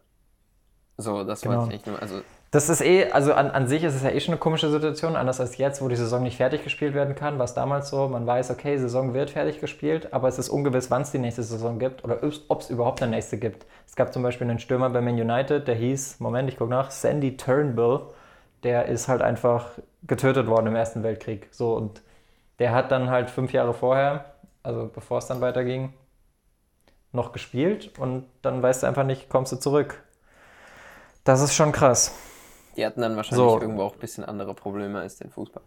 So, 0.99 1.25
das 1.25 1.43
genau. 1.43 1.63
wollte 1.63 1.75
ich 1.75 1.85
nur. 1.85 2.01
Also 2.01 2.23
das 2.51 2.69
ist 2.69 2.81
eh, 2.81 3.11
also 3.11 3.35
an, 3.35 3.51
an 3.51 3.67
sich 3.67 3.83
ist 3.85 3.95
es 3.95 4.03
ja 4.03 4.11
eh 4.11 4.21
schon 4.21 4.33
eine 4.33 4.39
komische 4.39 4.71
Situation, 4.71 5.17
anders 5.17 5.41
als 5.41 5.59
jetzt, 5.59 5.83
wo 5.83 5.89
die 5.89 5.97
Saison 5.97 6.23
nicht 6.23 6.37
fertig 6.37 6.63
gespielt 6.63 6.95
werden 6.95 7.15
kann. 7.15 7.39
War 7.39 7.45
es 7.45 7.55
damals 7.55 7.91
so, 7.91 8.09
man 8.09 8.27
weiß, 8.27 8.51
okay, 8.51 8.79
Saison 8.79 9.15
wird 9.15 9.31
fertig 9.31 9.61
gespielt, 9.61 10.13
aber 10.13 10.29
es 10.29 10.39
ist 10.39 10.49
ungewiss, 10.49 10.91
wann 10.91 11.03
es 11.03 11.11
die 11.11 11.19
nächste 11.19 11.43
Saison 11.43 11.79
gibt 11.79 12.05
oder 12.05 12.21
ob 12.49 12.61
es 12.61 12.71
überhaupt 12.71 13.03
eine 13.03 13.11
nächste 13.11 13.37
gibt. 13.37 13.67
Es 13.87 13.97
gab 13.97 14.13
zum 14.13 14.23
Beispiel 14.23 14.49
einen 14.49 14.59
Stürmer 14.59 14.89
bei 14.91 15.01
Man 15.01 15.21
United, 15.21 15.69
der 15.69 15.75
hieß, 15.75 16.21
Moment, 16.21 16.49
ich 16.49 16.57
gucke 16.57 16.71
nach, 16.71 16.91
Sandy 16.91 17.37
Turnbull. 17.37 18.07
Der 18.63 18.87
ist 18.87 19.09
halt 19.09 19.23
einfach 19.23 19.73
getötet 20.07 20.47
worden 20.47 20.69
im 20.69 20.77
Ersten 20.77 21.03
Weltkrieg. 21.03 21.49
So, 21.51 21.75
und 21.75 22.01
der 22.59 22.73
hat 22.73 22.91
dann 22.91 23.11
halt 23.11 23.29
fünf 23.29 23.53
Jahre 23.53 23.75
vorher, 23.75 24.25
also 24.63 24.91
bevor 24.93 25.19
es 25.19 25.27
dann 25.27 25.41
weiterging, 25.41 25.93
noch 27.17 27.33
gespielt 27.33 27.99
und 27.99 28.27
dann 28.43 28.63
weißt 28.63 28.83
du 28.83 28.87
einfach 28.87 29.05
nicht, 29.05 29.29
kommst 29.29 29.53
du 29.53 29.57
zurück. 29.57 30.03
Das 31.25 31.41
ist 31.41 31.55
schon 31.55 31.73
krass. 31.73 32.15
Die 32.77 32.87
hatten 32.87 33.01
dann 33.01 33.17
wahrscheinlich 33.17 33.45
so. 33.45 33.61
irgendwo 33.61 33.83
auch 33.83 33.95
ein 33.95 33.99
bisschen 33.99 34.25
andere 34.25 34.55
Probleme 34.55 35.01
als 35.01 35.17
den 35.17 35.31
Fußball. 35.31 35.63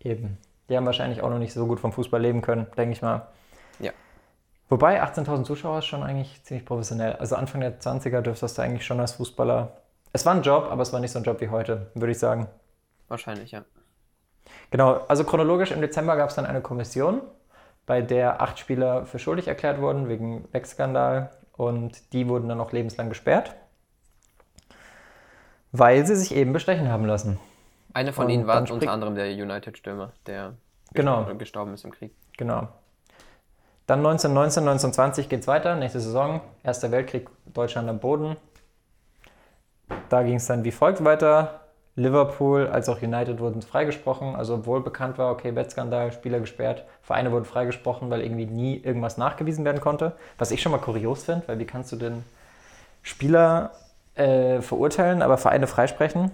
Eben. 0.00 0.38
Die 0.68 0.76
haben 0.76 0.86
wahrscheinlich 0.86 1.22
auch 1.22 1.30
noch 1.30 1.38
nicht 1.38 1.52
so 1.52 1.66
gut 1.66 1.80
vom 1.80 1.92
Fußball 1.92 2.20
leben 2.20 2.42
können, 2.42 2.66
denke 2.76 2.92
ich 2.92 3.02
mal. 3.02 3.26
Ja. 3.80 3.92
Wobei 4.68 5.02
18.000 5.02 5.44
Zuschauer 5.44 5.78
ist 5.78 5.86
schon 5.86 6.02
eigentlich 6.02 6.44
ziemlich 6.44 6.66
professionell. 6.66 7.14
Also 7.14 7.36
Anfang 7.36 7.62
der 7.62 7.80
20er 7.80 8.20
dürftest 8.20 8.58
du 8.58 8.62
eigentlich 8.62 8.84
schon 8.84 9.00
als 9.00 9.12
Fußballer. 9.12 9.72
Es 10.12 10.26
war 10.26 10.34
ein 10.34 10.42
Job, 10.42 10.68
aber 10.70 10.82
es 10.82 10.92
war 10.92 11.00
nicht 11.00 11.10
so 11.10 11.18
ein 11.18 11.24
Job 11.24 11.40
wie 11.40 11.48
heute, 11.48 11.90
würde 11.94 12.12
ich 12.12 12.18
sagen. 12.18 12.48
Wahrscheinlich, 13.08 13.50
ja. 13.50 13.64
Genau, 14.70 15.00
also 15.08 15.24
chronologisch 15.24 15.70
im 15.70 15.80
Dezember 15.80 16.16
gab 16.16 16.28
es 16.28 16.36
dann 16.36 16.46
eine 16.46 16.60
Kommission, 16.60 17.22
bei 17.88 18.02
der 18.02 18.42
acht 18.42 18.58
Spieler 18.58 19.06
für 19.06 19.18
schuldig 19.18 19.48
erklärt 19.48 19.80
wurden 19.80 20.10
wegen 20.10 20.46
Wegskandal 20.52 21.30
und 21.56 22.12
die 22.12 22.28
wurden 22.28 22.46
dann 22.46 22.60
auch 22.60 22.70
lebenslang 22.70 23.08
gesperrt. 23.08 23.56
Weil 25.72 26.06
sie 26.06 26.14
sich 26.14 26.34
eben 26.34 26.52
bestechen 26.52 26.90
haben 26.92 27.06
lassen. 27.06 27.40
Einer 27.94 28.12
von 28.12 28.26
und 28.26 28.30
ihnen 28.30 28.46
war 28.46 28.70
unter 28.70 28.92
anderem 28.92 29.14
der 29.14 29.32
United-Stürmer, 29.32 30.12
der 30.26 30.52
genau. 30.92 31.24
gestorben 31.36 31.72
ist 31.72 31.84
im 31.84 31.90
Krieg. 31.90 32.12
Genau. 32.36 32.68
Dann 33.86 34.00
1919, 34.00 34.62
1920 34.64 35.28
geht 35.30 35.40
es 35.40 35.46
weiter, 35.46 35.74
nächste 35.74 36.00
Saison, 36.00 36.42
Erster 36.62 36.90
Weltkrieg, 36.90 37.30
Deutschland 37.46 37.88
am 37.88 38.00
Boden. 38.00 38.36
Da 40.10 40.22
ging 40.22 40.34
es 40.34 40.46
dann 40.46 40.62
wie 40.62 40.72
folgt 40.72 41.02
weiter. 41.02 41.67
Liverpool 41.98 42.68
als 42.68 42.88
auch 42.88 43.02
United 43.02 43.40
wurden 43.40 43.60
freigesprochen, 43.60 44.36
also 44.36 44.54
obwohl 44.54 44.82
bekannt 44.82 45.18
war, 45.18 45.32
okay, 45.32 45.54
Wettskandal, 45.54 46.12
Spieler 46.12 46.38
gesperrt, 46.38 46.84
Vereine 47.02 47.32
wurden 47.32 47.44
freigesprochen, 47.44 48.08
weil 48.08 48.20
irgendwie 48.22 48.46
nie 48.46 48.76
irgendwas 48.76 49.18
nachgewiesen 49.18 49.64
werden 49.64 49.80
konnte. 49.80 50.12
Was 50.38 50.52
ich 50.52 50.62
schon 50.62 50.72
mal 50.72 50.78
kurios 50.78 51.24
finde, 51.24 51.48
weil 51.48 51.58
wie 51.58 51.64
kannst 51.64 51.90
du 51.90 51.96
denn 51.96 52.22
Spieler 53.02 53.72
äh, 54.14 54.60
verurteilen, 54.60 55.22
aber 55.22 55.38
Vereine 55.38 55.66
freisprechen? 55.66 56.30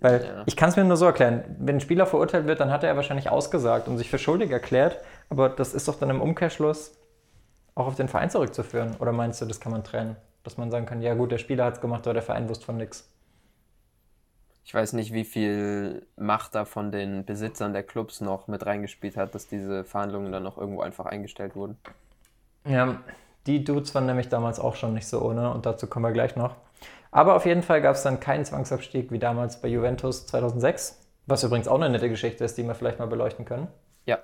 Weil 0.00 0.24
ja. 0.24 0.42
ich 0.46 0.56
kann 0.56 0.68
es 0.68 0.76
mir 0.76 0.84
nur 0.84 0.96
so 0.96 1.06
erklären, 1.06 1.42
wenn 1.58 1.76
ein 1.76 1.80
Spieler 1.80 2.06
verurteilt 2.06 2.46
wird, 2.46 2.60
dann 2.60 2.70
hat 2.70 2.84
er 2.84 2.94
wahrscheinlich 2.94 3.30
ausgesagt 3.30 3.88
und 3.88 3.98
sich 3.98 4.10
für 4.10 4.18
schuldig 4.18 4.50
erklärt, 4.50 4.98
aber 5.28 5.48
das 5.48 5.74
ist 5.74 5.88
doch 5.88 5.98
dann 5.98 6.10
im 6.10 6.20
Umkehrschluss 6.20 6.92
auch 7.74 7.88
auf 7.88 7.96
den 7.96 8.08
Verein 8.08 8.30
zurückzuführen. 8.30 8.94
Oder 9.00 9.10
meinst 9.10 9.40
du, 9.40 9.46
das 9.46 9.58
kann 9.58 9.72
man 9.72 9.82
trennen? 9.82 10.14
Dass 10.44 10.56
man 10.56 10.70
sagen 10.70 10.86
kann, 10.86 11.02
ja 11.02 11.14
gut, 11.14 11.32
der 11.32 11.38
Spieler 11.38 11.64
hat 11.64 11.74
es 11.74 11.80
gemacht, 11.80 12.06
aber 12.06 12.14
der 12.14 12.22
Verein 12.22 12.48
wusste 12.48 12.64
von 12.64 12.76
nichts. 12.76 13.08
Ich 14.64 14.72
weiß 14.72 14.94
nicht, 14.94 15.12
wie 15.12 15.24
viel 15.24 16.06
Macht 16.16 16.54
da 16.54 16.64
von 16.64 16.90
den 16.90 17.24
Besitzern 17.24 17.74
der 17.74 17.82
Clubs 17.82 18.20
noch 18.20 18.48
mit 18.48 18.64
reingespielt 18.64 19.16
hat, 19.16 19.34
dass 19.34 19.46
diese 19.46 19.84
Verhandlungen 19.84 20.32
dann 20.32 20.42
noch 20.42 20.56
irgendwo 20.56 20.80
einfach 20.80 21.04
eingestellt 21.06 21.54
wurden. 21.54 21.76
Ja, 22.66 22.98
die 23.46 23.62
Dudes 23.62 23.94
waren 23.94 24.06
nämlich 24.06 24.30
damals 24.30 24.58
auch 24.58 24.74
schon 24.74 24.94
nicht 24.94 25.06
so 25.06 25.20
ohne 25.20 25.52
und 25.52 25.66
dazu 25.66 25.86
kommen 25.86 26.06
wir 26.06 26.12
gleich 26.12 26.34
noch. 26.34 26.56
Aber 27.10 27.36
auf 27.36 27.44
jeden 27.44 27.62
Fall 27.62 27.82
gab 27.82 27.94
es 27.94 28.02
dann 28.02 28.20
keinen 28.20 28.44
Zwangsabstieg 28.44 29.12
wie 29.12 29.18
damals 29.18 29.60
bei 29.60 29.68
Juventus 29.68 30.26
2006, 30.26 30.98
was 31.26 31.44
übrigens 31.44 31.68
auch 31.68 31.76
eine 31.76 31.90
nette 31.90 32.08
Geschichte 32.08 32.42
ist, 32.42 32.56
die 32.56 32.64
wir 32.64 32.74
vielleicht 32.74 32.98
mal 32.98 33.06
beleuchten 33.06 33.44
können. 33.44 33.68
Ja. 34.06 34.18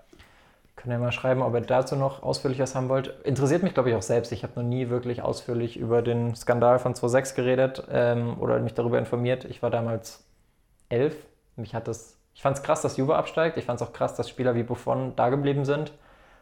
Könnt 0.75 0.95
ihr 0.95 0.99
mal 0.99 1.13
schreiben, 1.13 1.43
ob 1.43 1.55
ihr 1.55 1.61
dazu 1.61 1.97
noch 1.97 2.23
ausführlich 2.23 2.59
was 2.59 2.75
haben 2.75 2.89
wollt. 2.89 3.15
Interessiert 3.25 3.63
mich, 3.63 3.75
glaube 3.75 3.91
ich, 3.91 3.95
auch 3.95 4.03
selbst. 4.03 4.33
Ich 4.33 4.43
habe 4.43 4.55
noch 4.57 4.67
nie 4.67 4.89
wirklich 4.89 5.21
ausführlich 5.21 5.77
über 5.77 6.01
den 6.01 6.35
Skandal 6.35 6.79
von 6.79 6.95
2006 6.95 7.35
geredet 7.35 7.85
ähm, 7.91 8.41
oder 8.41 8.59
mich 8.59 8.73
darüber 8.73 8.99
informiert. 8.99 9.45
Ich 9.45 9.63
war 9.63 9.71
damals 9.71 10.25
elf. 10.91 11.17
Mich 11.57 11.75
hat 11.75 11.89
das, 11.89 12.19
ich 12.35 12.43
fand 12.43 12.59
es 12.59 12.63
krass, 12.63 12.83
dass 12.83 12.97
Juve 12.97 13.17
absteigt. 13.17 13.57
Ich 13.57 13.65
fand 13.65 13.81
es 13.81 13.87
auch 13.87 13.93
krass, 13.93 14.15
dass 14.15 14.29
Spieler 14.29 14.55
wie 14.55 14.63
Buffon 14.63 15.15
da 15.17 15.31
geblieben 15.31 15.65
sind 15.65 15.93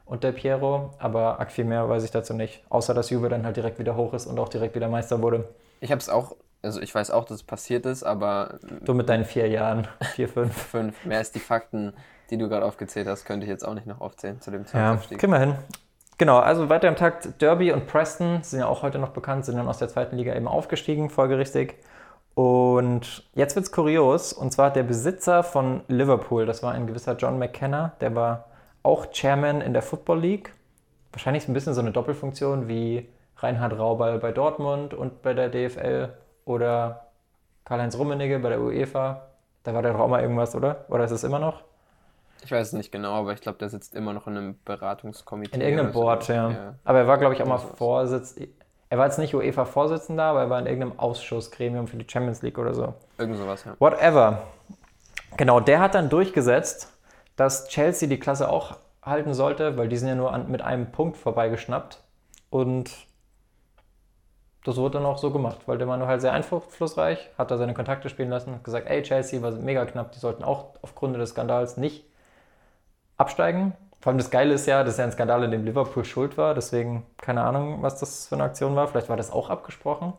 und 0.05 0.25
der 0.25 0.33
Piero. 0.33 0.91
Aber 0.99 1.39
arg 1.39 1.53
viel 1.53 1.65
mehr 1.65 1.89
weiß 1.89 2.05
ich 2.05 2.11
dazu 2.11 2.35
nicht. 2.35 2.63
Außer, 2.69 2.95
dass 2.95 3.11
Juve 3.11 3.29
dann 3.29 3.45
halt 3.45 3.57
direkt 3.57 3.79
wieder 3.79 3.97
hoch 3.97 4.15
ist 4.15 4.27
und 4.27 4.39
auch 4.39 4.49
direkt 4.49 4.75
wieder 4.75 4.89
Meister 4.89 5.23
wurde. 5.23 5.49
Ich 5.81 5.93
habe 5.93 6.01
es 6.01 6.09
auch, 6.09 6.35
also 6.63 6.81
ich 6.81 6.95
weiß 6.95 7.11
auch, 7.11 7.25
dass 7.25 7.37
es 7.37 7.43
passiert 7.43 7.87
ist, 7.87 8.03
aber. 8.03 8.59
Du 8.85 8.95
mit 8.95 9.09
deinen 9.09 9.25
vier 9.25 9.49
Jahren, 9.49 9.87
vier, 10.15 10.29
fünf. 10.29 10.55
fünf. 10.71 11.05
Mehr 11.05 11.19
als 11.19 11.31
die 11.31 11.41
Fakten, 11.41 11.93
die 12.31 12.39
du 12.39 12.49
gerade 12.49 12.65
aufgezählt 12.65 13.07
hast, 13.07 13.25
könnte 13.25 13.45
ich 13.45 13.51
jetzt 13.51 13.67
auch 13.67 13.75
nicht 13.75 13.87
noch 13.87 14.01
aufzählen 14.01 14.41
zu 14.41 14.51
dem 14.51 14.65
Ja, 14.73 14.97
kriegen 14.97 15.33
wir 15.33 15.39
hin. 15.39 15.55
Genau, 16.19 16.39
also 16.39 16.69
weiter 16.69 16.89
im 16.89 16.97
Takt. 16.97 17.41
Derby 17.41 17.71
und 17.71 17.87
Preston 17.87 18.43
sind 18.43 18.59
ja 18.59 18.67
auch 18.67 18.83
heute 18.83 18.99
noch 18.99 19.11
bekannt, 19.11 19.45
sind 19.45 19.57
dann 19.57 19.69
aus 19.69 19.79
der 19.79 19.89
zweiten 19.89 20.17
Liga 20.17 20.35
eben 20.35 20.49
aufgestiegen, 20.49 21.11
folgerichtig. 21.11 21.77
Und 22.39 23.25
jetzt 23.35 23.57
wird 23.57 23.65
es 23.65 23.73
kurios, 23.73 24.33
und 24.33 24.53
zwar 24.53 24.73
der 24.73 24.85
Besitzer 24.85 25.43
von 25.43 25.81
Liverpool, 25.89 26.47
das 26.47 26.63
war 26.63 26.71
ein 26.71 26.87
gewisser 26.87 27.17
John 27.17 27.37
McKenna, 27.37 27.95
der 28.01 28.15
war 28.15 28.45
auch 28.85 29.11
Chairman 29.11 29.61
in 29.61 29.73
der 29.73 29.83
Football 29.83 30.21
League. 30.21 30.53
Wahrscheinlich 31.11 31.43
so 31.43 31.51
ein 31.51 31.55
bisschen 31.55 31.75
so 31.75 31.81
eine 31.81 31.91
Doppelfunktion 31.91 32.69
wie 32.69 33.09
Reinhard 33.39 33.77
Raubal 33.77 34.21
bei 34.21 34.31
Dortmund 34.31 34.95
und 34.95 35.21
bei 35.21 35.35
der 35.35 35.49
DFL 35.49 36.11
oder 36.45 37.09
Karl-Heinz 37.65 37.99
Rummenigge 37.99 38.39
bei 38.39 38.51
der 38.51 38.61
UEFA. 38.61 39.27
Da 39.65 39.75
war 39.75 39.83
der 39.83 39.95
doch 39.95 39.99
auch 39.99 40.09
mal 40.09 40.23
irgendwas, 40.23 40.55
oder? 40.55 40.85
Oder 40.91 41.07
ist 41.07 41.11
es 41.11 41.25
immer 41.25 41.41
noch? 41.41 41.65
Ich 42.45 42.53
weiß 42.53 42.69
es 42.69 42.73
nicht 42.73 42.93
genau, 42.93 43.15
aber 43.15 43.33
ich 43.33 43.41
glaube, 43.41 43.59
der 43.59 43.69
sitzt 43.69 43.97
immer 43.97 44.13
noch 44.13 44.29
in 44.29 44.37
einem 44.37 44.59
Beratungskomitee. 44.65 45.57
In 45.57 45.61
irgendeinem 45.61 45.91
Board, 45.91 46.23
so. 46.23 46.35
ja. 46.35 46.51
ja. 46.53 46.75
Aber 46.85 46.99
er 46.99 47.09
war, 47.09 47.19
glaube 47.19 47.35
ich, 47.35 47.43
auch 47.43 47.49
mal 47.49 47.59
Vorsitzender 47.59 48.58
er 48.91 48.99
war 48.99 49.07
jetzt 49.07 49.19
nicht 49.19 49.35
UEFA-Vorsitzender, 49.35 50.25
aber 50.25 50.41
er 50.43 50.51
war 50.51 50.59
in 50.59 50.67
irgendeinem 50.67 50.99
Ausschussgremium 50.99 51.89
für 51.89 51.97
die 51.97 52.07
Champions 52.11 52.43
League 52.43 52.59
oder 52.59 52.75
so. 52.75 52.95
Irgend 53.19 53.37
sowas, 53.37 53.65
ja. 53.65 53.75
Whatever. 53.79 54.45
Genau, 55.37 55.61
der 55.61 55.81
hat 55.81 55.95
dann 55.95 56.09
durchgesetzt, 56.09 56.93
dass 57.37 57.69
Chelsea 57.69 58.09
die 58.09 58.19
Klasse 58.19 58.49
auch 58.49 58.77
halten 59.03 59.35
sollte, 59.35 59.77
weil 59.77 59.89
die 59.89 59.97
sind 59.97 60.09
ja 60.09 60.15
nur 60.15 60.33
an, 60.33 60.51
mit 60.51 60.63
einem 60.63 60.91
Punkt 60.91 61.17
vorbeigeschnappt. 61.17 62.03
Und 62.51 62.91
das 64.65 64.77
wurde 64.77 64.99
dann 64.99 65.07
auch 65.07 65.19
so 65.19 65.31
gemacht, 65.31 65.61
weil 65.67 65.79
der 65.79 65.87
Mann 65.87 66.07
halt 66.07 66.21
sehr 66.21 66.33
einflussreich, 66.33 67.31
hat 67.37 67.51
da 67.51 67.57
seine 67.59 67.75
Kontakte 67.75 68.09
spielen 68.09 68.31
lassen, 68.31 68.55
hat 68.55 68.65
gesagt, 68.65 68.89
ey, 68.89 69.03
Chelsea 69.03 69.41
war 69.43 69.53
mega 69.53 69.85
knapp, 69.85 70.13
die 70.13 70.19
sollten 70.19 70.45
auch 70.45 70.75
aufgrund 70.83 71.17
des 71.17 71.31
Skandals 71.31 71.77
nicht 71.77 72.05
absteigen. 73.17 73.75
Vor 74.01 74.11
allem 74.11 74.19
das 74.19 74.31
Geile 74.31 74.55
ist 74.55 74.67
ja, 74.67 74.85
das 74.85 74.95
ist 74.95 74.99
ja 74.99 75.05
ein 75.05 75.13
Skandal, 75.13 75.43
in 75.43 75.51
dem 75.51 75.65
Liverpool 75.65 76.05
schuld 76.05 76.39
war. 76.39 76.55
Deswegen 76.55 77.07
keine 77.21 77.43
Ahnung, 77.43 77.83
was 77.83 77.99
das 77.99 78.29
für 78.29 78.37
eine 78.37 78.45
Aktion 78.45 78.77
war. 78.77 78.89
Vielleicht 78.89 79.09
war 79.09 79.17
das 79.17 79.31
auch 79.31 79.51
abgesprochen. 79.51 80.13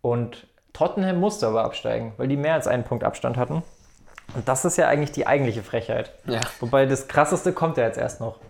Und 0.00 0.46
Tottenham 0.72 1.20
musste 1.20 1.46
aber 1.46 1.64
absteigen, 1.64 2.14
weil 2.16 2.28
die 2.28 2.36
mehr 2.36 2.54
als 2.54 2.66
einen 2.66 2.84
Punkt 2.84 3.04
Abstand 3.04 3.36
hatten. 3.36 3.62
Und 4.34 4.48
das 4.48 4.64
ist 4.64 4.78
ja 4.78 4.88
eigentlich 4.88 5.12
die 5.12 5.26
eigentliche 5.26 5.62
Frechheit. 5.62 6.12
Ja. 6.24 6.40
Wobei 6.60 6.86
das 6.86 7.06
Krasseste 7.08 7.52
kommt 7.52 7.76
ja 7.76 7.84
jetzt 7.84 7.98
erst 7.98 8.20
noch. 8.20 8.40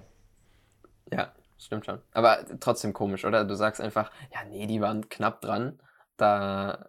Ja, 1.10 1.32
stimmt 1.58 1.86
schon. 1.86 2.00
Aber 2.12 2.38
trotzdem 2.60 2.92
komisch, 2.92 3.24
oder? 3.24 3.44
Du 3.44 3.54
sagst 3.56 3.80
einfach, 3.80 4.12
ja, 4.32 4.40
nee, 4.48 4.66
die 4.66 4.80
waren 4.80 5.08
knapp 5.08 5.40
dran. 5.40 5.80
Da, 6.16 6.86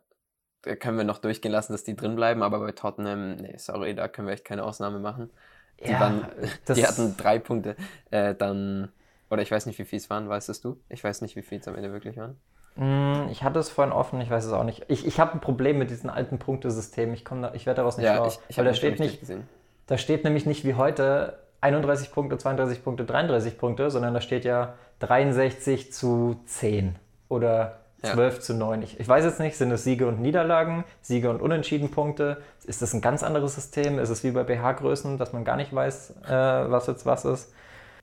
da 0.61 0.75
können 0.75 0.97
wir 0.97 1.05
noch 1.05 1.17
durchgehen 1.17 1.51
lassen, 1.51 1.73
dass 1.73 1.83
die 1.83 1.95
drin 1.95 2.15
bleiben. 2.15 2.43
Aber 2.43 2.59
bei 2.59 2.71
Tottenham, 2.71 3.35
nee, 3.37 3.57
sorry, 3.57 3.95
da 3.95 4.07
können 4.07 4.27
wir 4.27 4.33
echt 4.33 4.45
keine 4.45 4.63
Ausnahme 4.63 4.99
machen. 4.99 5.31
Die, 5.79 5.91
ja, 5.91 5.99
waren, 5.99 6.25
die 6.75 6.85
hatten 6.85 7.15
drei 7.17 7.39
Punkte. 7.39 7.75
Äh, 8.11 8.35
dann, 8.35 8.89
oder 9.29 9.41
ich 9.41 9.51
weiß 9.51 9.65
nicht, 9.65 9.79
wie 9.79 9.85
viel 9.85 9.97
es 9.97 10.09
waren, 10.09 10.29
weißt 10.29 10.49
es 10.49 10.61
du? 10.61 10.79
Ich 10.89 11.03
weiß 11.03 11.21
nicht, 11.21 11.35
wie 11.35 11.41
viel 11.41 11.59
es 11.59 11.67
am 11.67 11.75
Ende 11.75 11.91
wirklich 11.91 12.17
waren. 12.17 12.37
Mm, 12.75 13.29
ich 13.29 13.43
hatte 13.43 13.59
es 13.59 13.69
vorhin 13.69 13.93
offen, 13.93 14.19
ich 14.21 14.29
weiß 14.29 14.45
es 14.45 14.51
auch 14.51 14.63
nicht. 14.63 14.85
Ich, 14.87 15.05
ich 15.05 15.19
habe 15.19 15.33
ein 15.33 15.41
Problem 15.41 15.77
mit 15.77 15.89
diesem 15.89 16.09
alten 16.09 16.39
Punktesystem. 16.39 17.13
Ich, 17.13 17.23
da, 17.23 17.53
ich 17.53 17.65
werde 17.65 17.77
daraus 17.77 17.97
nicht 17.97 18.05
ja, 18.05 18.15
schlau. 18.15 18.27
Ich, 18.27 18.39
ich 18.47 18.57
weil 18.57 18.65
da 18.65 18.73
steht 18.73 18.99
nicht, 18.99 19.19
gesehen. 19.19 19.47
da 19.87 19.97
steht 19.97 20.23
nämlich 20.23 20.45
nicht 20.45 20.65
wie 20.65 20.73
heute 20.73 21.39
31 21.61 22.11
Punkte, 22.11 22.37
32 22.37 22.83
Punkte, 22.83 23.05
33 23.05 23.57
Punkte, 23.57 23.89
sondern 23.89 24.13
da 24.13 24.21
steht 24.21 24.43
ja 24.43 24.73
63 24.99 25.93
zu 25.93 26.41
10 26.45 26.95
oder 27.29 27.82
12 28.03 28.35
ja. 28.35 28.39
zu 28.41 28.53
9. 28.53 28.83
Ich, 28.83 28.99
ich, 28.99 29.07
weiß 29.07 29.23
jetzt 29.23 29.39
nicht, 29.39 29.55
sind 29.57 29.71
es 29.71 29.83
Siege 29.83 30.07
und 30.07 30.21
Niederlagen, 30.21 30.83
Siege 31.01 31.29
und 31.29 31.41
Unentschieden-Punkte? 31.41 32.37
Ist 32.65 32.81
das 32.81 32.93
ein 32.93 33.01
ganz 33.01 33.23
anderes 33.23 33.55
System? 33.55 33.97
Ist 33.97 34.09
es 34.09 34.23
wie 34.23 34.31
bei 34.31 34.43
BH-Größen, 34.43 35.17
dass 35.17 35.31
man 35.31 35.45
gar 35.45 35.55
nicht 35.55 35.73
weiß, 35.73 36.13
äh, 36.27 36.31
was 36.31 36.87
jetzt 36.87 37.05
was 37.05 37.23
ist? 37.25 37.53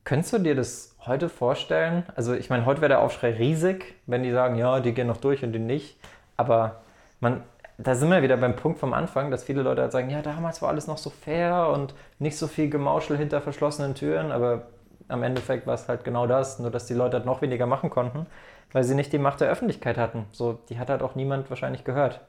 Könntest 0.04 0.32
du 0.32 0.38
dir 0.38 0.54
das 0.54 0.96
heute 1.06 1.28
vorstellen? 1.28 2.04
Also 2.16 2.32
ich 2.32 2.48
meine, 2.48 2.64
heute 2.64 2.80
wäre 2.80 2.88
der 2.88 3.00
Aufschrei 3.00 3.32
riesig, 3.32 3.94
wenn 4.06 4.22
die 4.22 4.32
sagen, 4.32 4.56
ja, 4.56 4.80
die 4.80 4.92
gehen 4.92 5.06
noch 5.06 5.18
durch 5.18 5.44
und 5.44 5.52
die 5.52 5.58
nicht. 5.58 5.98
Aber 6.38 6.80
man, 7.20 7.42
da 7.76 7.94
sind 7.94 8.10
wir 8.10 8.22
wieder 8.22 8.38
beim 8.38 8.56
Punkt 8.56 8.78
vom 8.78 8.94
Anfang, 8.94 9.30
dass 9.30 9.44
viele 9.44 9.60
Leute 9.62 9.82
halt 9.82 9.92
sagen, 9.92 10.08
ja, 10.08 10.22
damals 10.22 10.62
war 10.62 10.70
alles 10.70 10.86
noch 10.86 10.98
so 10.98 11.10
fair 11.10 11.68
und 11.68 11.94
nicht 12.18 12.38
so 12.38 12.46
viel 12.46 12.70
Gemauschel 12.70 13.18
hinter 13.18 13.42
verschlossenen 13.42 13.94
Türen. 13.94 14.32
Aber 14.32 14.62
am 15.10 15.22
Endeffekt 15.22 15.66
war 15.66 15.74
es 15.74 15.88
halt 15.88 16.04
genau 16.04 16.26
das, 16.26 16.58
nur 16.58 16.70
dass 16.70 16.86
die 16.86 16.94
Leute 16.94 17.18
halt 17.18 17.26
noch 17.26 17.42
weniger 17.42 17.66
machen 17.66 17.90
konnten 17.90 18.26
weil 18.72 18.84
sie 18.84 18.94
nicht 18.94 19.12
die 19.12 19.18
Macht 19.18 19.40
der 19.40 19.48
Öffentlichkeit 19.48 19.98
hatten. 19.98 20.26
So, 20.32 20.58
die 20.68 20.78
hat 20.78 20.90
halt 20.90 21.02
auch 21.02 21.14
niemand 21.14 21.50
wahrscheinlich 21.50 21.84
gehört. 21.84 22.20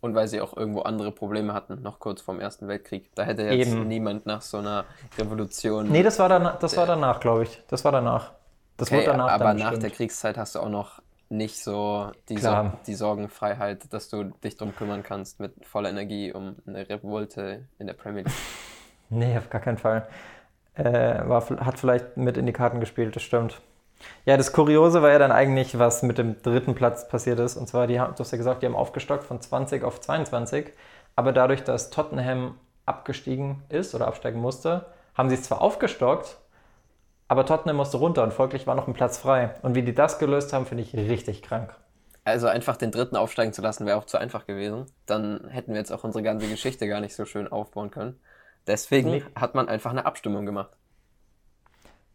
Und 0.00 0.14
weil 0.14 0.28
sie 0.28 0.40
auch 0.40 0.56
irgendwo 0.56 0.80
andere 0.80 1.12
Probleme 1.12 1.52
hatten, 1.52 1.82
noch 1.82 2.00
kurz 2.00 2.22
vorm 2.22 2.40
Ersten 2.40 2.68
Weltkrieg. 2.68 3.10
Da 3.14 3.24
hätte 3.24 3.42
jetzt 3.42 3.68
Eben. 3.68 3.86
niemand 3.86 4.24
nach 4.24 4.40
so 4.40 4.58
einer 4.58 4.84
Revolution. 5.18 5.90
Nee, 5.90 6.02
das 6.02 6.18
war, 6.18 6.28
danach, 6.28 6.58
das 6.58 6.76
war 6.76 6.86
danach, 6.86 7.20
glaube 7.20 7.42
ich. 7.42 7.62
Das 7.68 7.84
war 7.84 7.92
danach. 7.92 8.32
Das 8.78 8.88
okay, 8.88 8.98
wurde 8.98 9.06
danach. 9.08 9.28
Aber 9.28 9.52
nach 9.52 9.76
der 9.76 9.90
Kriegszeit 9.90 10.38
hast 10.38 10.54
du 10.54 10.60
auch 10.60 10.70
noch 10.70 11.02
nicht 11.28 11.62
so 11.62 12.10
die, 12.28 12.38
Sor 12.38 12.78
die 12.86 12.94
Sorgenfreiheit, 12.94 13.92
dass 13.92 14.08
du 14.08 14.24
dich 14.42 14.56
darum 14.56 14.74
kümmern 14.74 15.02
kannst 15.02 15.38
mit 15.38 15.52
voller 15.66 15.90
Energie 15.90 16.32
um 16.32 16.56
eine 16.66 16.88
Revolte 16.88 17.66
in 17.78 17.86
der 17.86 17.94
Premier 17.94 18.22
League. 18.22 18.32
nee, 19.10 19.36
auf 19.36 19.50
gar 19.50 19.60
keinen 19.60 19.78
Fall. 19.78 20.08
Äh, 20.80 21.28
war, 21.28 21.44
hat 21.64 21.78
vielleicht 21.78 22.16
mit 22.16 22.38
in 22.38 22.46
die 22.46 22.54
Karten 22.54 22.80
gespielt, 22.80 23.14
das 23.14 23.22
stimmt. 23.22 23.60
Ja, 24.24 24.38
das 24.38 24.52
Kuriose 24.52 25.02
war 25.02 25.10
ja 25.10 25.18
dann 25.18 25.30
eigentlich, 25.30 25.78
was 25.78 26.02
mit 26.02 26.16
dem 26.16 26.40
dritten 26.40 26.74
Platz 26.74 27.06
passiert 27.06 27.38
ist. 27.38 27.58
Und 27.58 27.68
zwar, 27.68 27.86
die, 27.86 27.96
du 27.96 28.18
hast 28.18 28.30
ja 28.30 28.38
gesagt, 28.38 28.62
die 28.62 28.66
haben 28.66 28.74
aufgestockt 28.74 29.24
von 29.24 29.42
20 29.42 29.84
auf 29.84 30.00
22. 30.00 30.72
Aber 31.16 31.32
dadurch, 31.32 31.64
dass 31.64 31.90
Tottenham 31.90 32.54
abgestiegen 32.86 33.62
ist 33.68 33.94
oder 33.94 34.06
absteigen 34.06 34.40
musste, 34.40 34.86
haben 35.14 35.28
sie 35.28 35.34
es 35.34 35.42
zwar 35.42 35.60
aufgestockt, 35.60 36.38
aber 37.28 37.44
Tottenham 37.44 37.76
musste 37.76 37.98
runter 37.98 38.22
und 38.22 38.32
folglich 38.32 38.66
war 38.66 38.74
noch 38.74 38.88
ein 38.88 38.94
Platz 38.94 39.18
frei. 39.18 39.54
Und 39.60 39.74
wie 39.74 39.82
die 39.82 39.94
das 39.94 40.18
gelöst 40.18 40.54
haben, 40.54 40.64
finde 40.64 40.82
ich 40.82 40.94
richtig 40.94 41.42
krank. 41.42 41.76
Also 42.24 42.46
einfach 42.46 42.76
den 42.76 42.90
dritten 42.90 43.16
aufsteigen 43.16 43.52
zu 43.52 43.60
lassen, 43.60 43.84
wäre 43.84 43.98
auch 43.98 44.06
zu 44.06 44.16
einfach 44.16 44.46
gewesen. 44.46 44.86
Dann 45.04 45.46
hätten 45.48 45.72
wir 45.72 45.78
jetzt 45.78 45.92
auch 45.92 46.04
unsere 46.04 46.22
ganze 46.22 46.48
Geschichte 46.48 46.88
gar 46.88 47.00
nicht 47.00 47.14
so 47.14 47.26
schön 47.26 47.48
aufbauen 47.48 47.90
können. 47.90 48.18
Deswegen 48.66 49.10
nee. 49.10 49.22
hat 49.34 49.54
man 49.54 49.68
einfach 49.68 49.90
eine 49.90 50.06
Abstimmung 50.06 50.46
gemacht. 50.46 50.70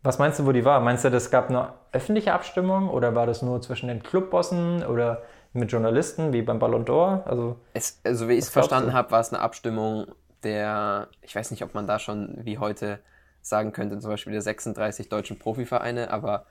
Was 0.03 0.19
meinst 0.19 0.39
du, 0.39 0.45
wo 0.45 0.51
die 0.51 0.63
war? 0.63 0.79
Meinst 0.81 1.03
du, 1.03 1.09
es 1.09 1.31
gab 1.31 1.49
eine 1.49 1.73
öffentliche 1.91 2.33
Abstimmung 2.33 2.89
oder 2.89 3.15
war 3.15 3.25
das 3.25 3.41
nur 3.41 3.61
zwischen 3.61 3.87
den 3.87 4.03
Clubbossen 4.03 4.85
oder 4.85 5.23
mit 5.53 5.71
Journalisten 5.71 6.31
wie 6.31 6.43
beim 6.43 6.59
Ballon 6.59 6.85
d'Or? 6.85 7.23
Also, 7.25 7.57
es, 7.73 7.99
also 8.03 8.29
wie 8.29 8.33
ich 8.33 8.45
es 8.45 8.49
verstanden 8.49 8.93
habe, 8.93 9.09
war 9.11 9.21
es 9.21 9.33
eine 9.33 9.41
Abstimmung 9.41 10.05
der, 10.43 11.07
ich 11.21 11.35
weiß 11.35 11.49
nicht, 11.49 11.63
ob 11.63 11.73
man 11.73 11.87
da 11.87 11.97
schon 11.97 12.37
wie 12.45 12.59
heute 12.59 12.99
sagen 13.41 13.73
könnte, 13.73 13.97
zum 13.99 14.11
Beispiel 14.11 14.33
der 14.33 14.43
36 14.43 15.09
deutschen 15.09 15.39
Profivereine, 15.39 16.11
aber 16.11 16.45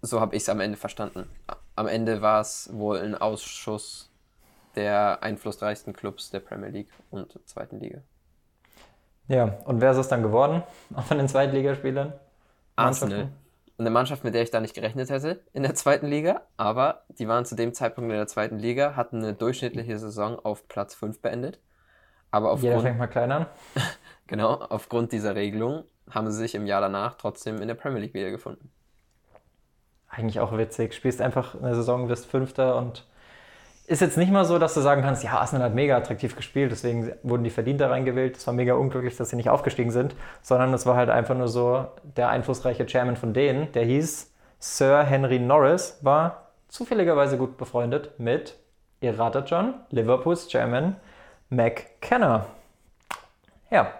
so 0.00 0.20
habe 0.20 0.34
ich 0.34 0.42
es 0.42 0.48
am 0.48 0.60
Ende 0.60 0.78
verstanden. 0.78 1.28
Am 1.74 1.86
Ende 1.86 2.22
war 2.22 2.40
es 2.40 2.70
wohl 2.72 2.98
ein 2.98 3.14
Ausschuss 3.14 4.10
der 4.76 5.22
einflussreichsten 5.22 5.92
Clubs 5.92 6.30
der 6.30 6.40
Premier 6.40 6.70
League 6.70 6.90
und 7.10 7.34
der 7.34 7.44
zweiten 7.44 7.80
Liga. 7.80 8.00
Ja, 9.28 9.58
und 9.64 9.80
wer 9.80 9.90
ist 9.90 9.96
es 9.96 10.08
dann 10.08 10.22
geworden 10.22 10.62
von 11.08 11.18
den 11.18 11.28
Zweitligaspielern? 11.28 12.12
Arsenal. 12.76 13.28
Eine 13.78 13.90
Mannschaft, 13.90 14.24
mit 14.24 14.34
der 14.34 14.42
ich 14.42 14.50
da 14.50 14.60
nicht 14.60 14.74
gerechnet 14.74 15.10
hätte 15.10 15.42
in 15.52 15.62
der 15.62 15.74
zweiten 15.74 16.06
Liga, 16.06 16.42
aber 16.56 17.02
die 17.18 17.28
waren 17.28 17.44
zu 17.44 17.56
dem 17.56 17.74
Zeitpunkt 17.74 18.10
in 18.10 18.16
der 18.16 18.26
zweiten 18.26 18.58
Liga, 18.58 18.96
hatten 18.96 19.18
eine 19.18 19.34
durchschnittliche 19.34 19.98
Saison 19.98 20.38
auf 20.38 20.66
Platz 20.68 20.94
5 20.94 21.20
beendet. 21.20 21.60
Aber 22.30 22.52
aufgrund, 22.52 22.64
Jeder 22.64 22.80
fängt 22.80 22.98
mal 22.98 23.06
klein 23.06 23.32
an. 23.32 23.46
genau, 24.26 24.54
aufgrund 24.54 25.12
dieser 25.12 25.34
Regelung 25.34 25.84
haben 26.10 26.30
sie 26.30 26.38
sich 26.38 26.54
im 26.54 26.66
Jahr 26.66 26.80
danach 26.80 27.14
trotzdem 27.14 27.60
in 27.60 27.68
der 27.68 27.74
Premier 27.74 28.00
League 28.00 28.14
wiedergefunden. 28.14 28.70
Eigentlich 30.08 30.40
auch 30.40 30.56
witzig. 30.56 30.94
Spielst 30.94 31.20
einfach 31.20 31.54
eine 31.54 31.74
Saison, 31.74 32.08
wirst 32.08 32.26
Fünfter 32.26 32.76
und 32.76 33.06
ist 33.86 34.00
jetzt 34.00 34.16
nicht 34.16 34.32
mal 34.32 34.44
so, 34.44 34.58
dass 34.58 34.74
du 34.74 34.80
sagen 34.80 35.02
kannst, 35.02 35.22
ja, 35.22 35.32
Arsenal 35.32 35.66
hat 35.66 35.74
mega 35.74 35.96
attraktiv 35.96 36.34
gespielt, 36.34 36.72
deswegen 36.72 37.12
wurden 37.22 37.44
die 37.44 37.50
verdient 37.50 37.80
da 37.80 37.88
reingewählt. 37.88 38.36
Es 38.36 38.46
war 38.46 38.54
mega 38.54 38.74
unglücklich, 38.74 39.16
dass 39.16 39.30
sie 39.30 39.36
nicht 39.36 39.48
aufgestiegen 39.48 39.92
sind, 39.92 40.16
sondern 40.42 40.74
es 40.74 40.86
war 40.86 40.96
halt 40.96 41.08
einfach 41.08 41.36
nur 41.36 41.48
so, 41.48 41.86
der 42.16 42.28
einflussreiche 42.30 42.86
Chairman 42.86 43.16
von 43.16 43.32
denen, 43.32 43.70
der 43.72 43.84
hieß 43.84 44.32
Sir 44.58 45.04
Henry 45.04 45.38
Norris, 45.38 45.98
war 46.02 46.48
zufälligerweise 46.68 47.38
gut 47.38 47.56
befreundet 47.56 48.18
mit, 48.18 48.58
ihr 49.00 49.18
ratet 49.18 49.48
schon, 49.48 49.74
Liverpools 49.90 50.48
Chairman 50.48 50.96
McKenna. 51.48 52.46
Ja, 53.70 53.92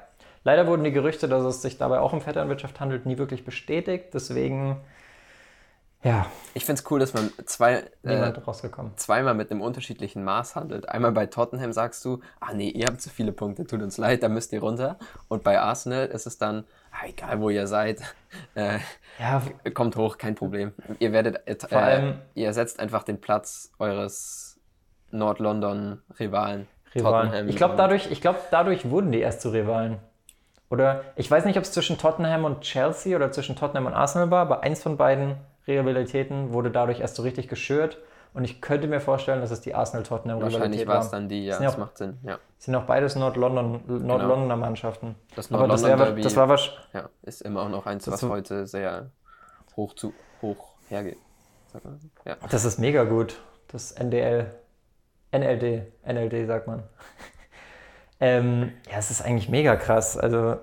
leider 0.43 0.66
wurden 0.66 0.83
die 0.83 0.93
Gerüchte, 0.93 1.28
dass 1.28 1.45
es 1.45 1.62
sich 1.62 1.78
dabei 1.78 2.00
auch 2.00 2.12
um 2.12 2.21
Vetternwirtschaft 2.21 2.81
handelt, 2.81 3.07
nie 3.07 3.19
wirklich 3.19 3.45
bestätigt, 3.45 4.07
deswegen 4.14 4.78
ja. 6.03 6.26
Ich 6.55 6.65
finde 6.65 6.81
es 6.81 6.91
cool, 6.91 7.00
dass 7.00 7.15
man 7.15 7.31
zwei, 7.47 7.85
äh, 8.03 8.15
rausgekommen. 8.15 8.93
zweimal 8.97 9.35
mit 9.35 9.50
einem 9.50 9.61
unterschiedlichen 9.61 10.25
Maß 10.25 10.55
handelt. 10.57 10.88
Einmal 10.88 11.12
bei 11.12 11.26
Tottenham 11.26 11.73
sagst 11.73 12.05
du, 12.05 12.21
ah 12.41 12.55
nee, 12.55 12.69
ihr 12.71 12.87
habt 12.87 13.00
zu 13.00 13.11
viele 13.11 13.33
Punkte, 13.33 13.67
tut 13.67 13.83
uns 13.83 13.99
leid, 13.99 14.23
da 14.23 14.29
müsst 14.29 14.53
ihr 14.53 14.61
runter. 14.61 14.99
Und 15.29 15.43
bei 15.43 15.61
Arsenal 15.61 16.07
ist 16.07 16.26
es 16.26 16.38
dann, 16.38 16.65
ah, 16.93 17.07
egal 17.09 17.41
wo 17.41 17.50
ihr 17.50 17.67
seid, 17.67 18.00
äh, 18.55 18.79
ja. 19.19 19.43
kommt 19.75 19.97
hoch, 19.97 20.17
kein 20.17 20.35
Problem. 20.35 20.73
Ihr 20.99 21.12
werdet, 21.12 21.47
äh, 21.47 21.57
Vor 21.69 21.79
allem, 21.79 22.19
ihr 22.35 22.53
setzt 22.53 22.79
einfach 22.81 23.03
den 23.03 23.21
Platz 23.21 23.73
eures 23.79 24.59
Nord-London-Rivalen. 25.11 26.67
Rivalen. 26.95 27.49
Ich 27.49 27.57
glaube, 27.57 27.75
dadurch, 27.76 28.09
glaub, 28.21 28.50
dadurch 28.50 28.88
wurden 28.88 29.12
die 29.12 29.21
erst 29.21 29.41
zu 29.43 29.50
Rivalen. 29.50 29.99
Oder 30.71 31.05
ich 31.15 31.31
weiß 31.31 31.45
nicht, 31.45 31.59
ob 31.59 31.65
es 31.65 31.73
zwischen 31.73 31.99
Tottenham 31.99 32.45
und 32.45 32.62
Chelsea 32.62 33.15
oder 33.15 33.31
zwischen 33.31 33.57
Tottenham 33.57 33.87
und 33.87 33.95
Arsenal 33.95 34.31
war, 34.31 34.43
aber 34.43 34.62
eins 34.62 34.83
von 34.83 34.97
beiden 34.97 35.37
Rivalitäten 35.66 36.52
wurde 36.52 36.70
dadurch 36.70 37.00
erst 37.00 37.16
so 37.16 37.23
richtig 37.23 37.49
geschürt. 37.49 37.99
Und 38.35 38.44
ich 38.44 38.61
könnte 38.61 38.87
mir 38.87 39.00
vorstellen, 39.00 39.40
dass 39.40 39.50
es 39.50 39.62
die 39.62 39.75
Arsenal-Tottenham-Rivalität 39.75 40.61
war. 40.61 40.61
Wahrscheinlich 40.61 40.87
war 40.87 41.00
es 41.00 41.11
dann 41.11 41.28
die, 41.28 41.46
ja, 41.46 41.58
das 41.58 41.75
auch, 41.75 41.78
macht 41.78 41.96
Sinn. 41.96 42.18
Ja. 42.23 42.38
Sind 42.58 42.75
auch 42.75 42.85
beides 42.85 43.16
Nord-London, 43.16 43.80
Nord-Londoner 43.87 44.42
genau. 44.42 44.56
Mannschaften. 44.56 45.14
Das 45.35 45.50
Nord 45.50 45.62
Aber 45.62 45.73
das, 45.73 45.82
wär, 45.82 45.96
das 45.96 46.37
war. 46.37 46.58
Ja, 46.92 47.08
ist 47.23 47.40
immer 47.40 47.62
auch 47.62 47.70
noch 47.70 47.87
eins, 47.87 48.06
was 48.11 48.20
so, 48.20 48.28
heute 48.28 48.66
sehr 48.66 49.11
hoch, 49.75 49.94
zu, 49.94 50.12
hoch 50.42 50.75
hergeht. 50.88 51.16
Ja. 52.26 52.37
Das 52.50 52.66
ist 52.66 52.78
mega 52.78 53.04
gut. 53.04 53.40
Das 53.68 53.92
NDL, 53.92 54.52
NLD, 55.32 55.87
NLD 56.06 56.46
sagt 56.46 56.66
man. 56.66 56.82
ähm, 58.20 58.73
ja, 58.90 58.99
es 58.99 59.11
ist 59.11 59.23
eigentlich 59.23 59.49
mega 59.49 59.76
krass. 59.76 60.18
Also 60.18 60.56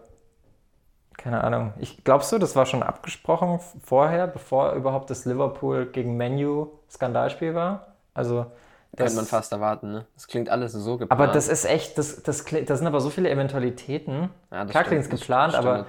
keine 1.24 1.42
Ahnung. 1.42 1.74
Ich 1.80 2.03
glaubst 2.03 2.34
du, 2.34 2.38
das 2.38 2.56
war 2.58 2.65
schon 2.65 2.84
abgesprochen 2.84 3.60
vorher, 3.82 4.27
bevor 4.27 4.74
überhaupt 4.74 5.10
das 5.10 5.24
Liverpool 5.24 5.86
gegen 5.86 6.18
Menu 6.18 6.68
Skandalspiel 6.92 7.56
war? 7.56 7.94
Also 8.13 8.48
das 8.92 9.06
könnte 9.06 9.15
man 9.15 9.25
fast 9.25 9.53
erwarten, 9.53 9.92
ne? 9.92 10.06
Das 10.15 10.27
klingt 10.27 10.50
alles 10.50 10.74
so 10.74 10.98
geplant. 10.98 11.12
Aber 11.20 11.32
das 11.32 11.48
ist 11.48 11.63
echt, 11.63 11.98
das, 11.98 12.24
das, 12.24 12.44
das 12.44 12.77
sind 12.77 12.88
aber 12.88 13.00
so 13.00 13.10
viele 13.10 13.30
Eventualitäten. 13.30 14.32
Ja, 14.51 14.65
Klar 14.65 14.84
klingt 14.84 15.01
es 15.01 15.10
geplant, 15.10 15.56
aber 15.56 15.86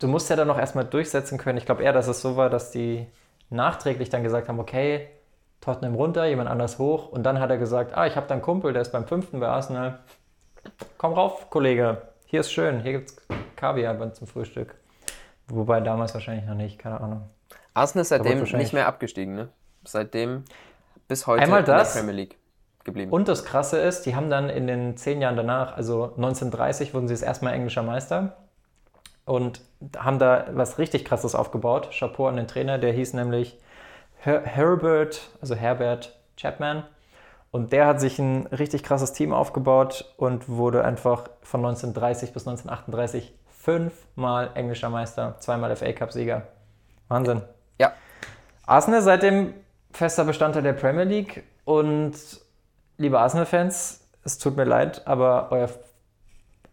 du 0.00 0.08
musst 0.08 0.28
ja 0.28 0.34
dann 0.34 0.48
noch 0.48 0.58
erstmal 0.58 0.84
durchsetzen 0.84 1.38
können. 1.38 1.56
Ich 1.56 1.66
glaube 1.66 1.84
eher, 1.84 1.92
dass 1.92 2.08
es 2.08 2.20
so 2.20 2.36
war, 2.36 2.50
dass 2.50 2.72
die 2.72 3.06
nachträglich 3.50 4.10
dann 4.10 4.24
gesagt 4.24 4.48
haben, 4.48 4.58
okay, 4.58 5.08
Tottenham 5.60 5.94
runter, 5.94 6.26
jemand 6.26 6.50
anders 6.50 6.80
hoch. 6.80 7.08
Und 7.10 7.22
dann 7.22 7.38
hat 7.38 7.48
er 7.50 7.58
gesagt, 7.58 7.96
ah, 7.96 8.06
ich 8.06 8.16
habe 8.16 8.26
da 8.26 8.34
einen 8.34 8.42
Kumpel, 8.42 8.72
der 8.72 8.82
ist 8.82 8.90
beim 8.90 9.06
fünften 9.06 9.38
bei 9.38 9.46
Arsenal. 9.46 10.00
Komm 10.98 11.12
rauf, 11.12 11.48
Kollege. 11.48 12.02
Hier 12.34 12.40
ist 12.40 12.50
schön, 12.50 12.80
hier 12.80 12.90
gibt 12.90 13.10
es 13.10 13.16
Kaviar 13.54 14.12
zum 14.12 14.26
Frühstück. 14.26 14.74
Wobei 15.46 15.78
damals 15.80 16.14
wahrscheinlich 16.14 16.44
noch 16.46 16.56
nicht, 16.56 16.80
keine 16.80 17.00
Ahnung. 17.00 17.30
Arsenal 17.74 18.02
ist 18.02 18.08
seitdem 18.08 18.42
nicht 18.42 18.72
mehr 18.72 18.88
abgestiegen, 18.88 19.36
ne? 19.36 19.50
Seitdem 19.84 20.42
bis 21.06 21.28
heute 21.28 21.44
Einmal 21.44 21.62
das, 21.62 21.90
in 21.90 21.94
der 21.94 22.00
Premier 22.00 22.22
League 22.24 22.36
geblieben. 22.82 23.12
Und 23.12 23.28
das 23.28 23.44
Krasse 23.44 23.78
ist, 23.78 24.02
die 24.02 24.16
haben 24.16 24.30
dann 24.30 24.50
in 24.50 24.66
den 24.66 24.96
zehn 24.96 25.22
Jahren 25.22 25.36
danach, 25.36 25.76
also 25.76 26.06
1930 26.16 26.92
wurden 26.92 27.06
sie 27.06 27.14
das 27.14 27.22
erste 27.22 27.44
Mal 27.44 27.52
englischer 27.52 27.84
Meister 27.84 28.36
und 29.26 29.60
haben 29.96 30.18
da 30.18 30.48
was 30.54 30.78
richtig 30.78 31.04
Krasses 31.04 31.36
aufgebaut. 31.36 31.90
Chapeau 31.96 32.26
an 32.26 32.34
den 32.34 32.48
Trainer, 32.48 32.78
der 32.78 32.92
hieß 32.92 33.12
nämlich 33.12 33.60
Her 34.18 34.42
Herbert, 34.44 35.30
also 35.40 35.54
Herbert 35.54 36.18
Chapman. 36.36 36.82
Und 37.54 37.72
der 37.72 37.86
hat 37.86 38.00
sich 38.00 38.18
ein 38.18 38.48
richtig 38.48 38.82
krasses 38.82 39.12
Team 39.12 39.32
aufgebaut 39.32 40.12
und 40.16 40.48
wurde 40.48 40.84
einfach 40.84 41.28
von 41.42 41.64
1930 41.64 42.32
bis 42.32 42.48
1938 42.48 43.32
fünfmal 43.46 44.50
englischer 44.56 44.90
Meister, 44.90 45.36
zweimal 45.38 45.76
FA 45.76 45.92
Cup-Sieger. 45.92 46.48
Wahnsinn. 47.06 47.42
Ja. 47.78 47.92
Arsenal 48.66 49.02
seitdem 49.02 49.54
fester 49.92 50.24
Bestandteil 50.24 50.64
der 50.64 50.72
Premier 50.72 51.04
League 51.04 51.44
und 51.64 52.14
liebe 52.96 53.20
Arsenal-Fans, 53.20 54.04
es 54.24 54.38
tut 54.38 54.56
mir 54.56 54.64
leid, 54.64 55.06
aber 55.06 55.52
euer 55.52 55.70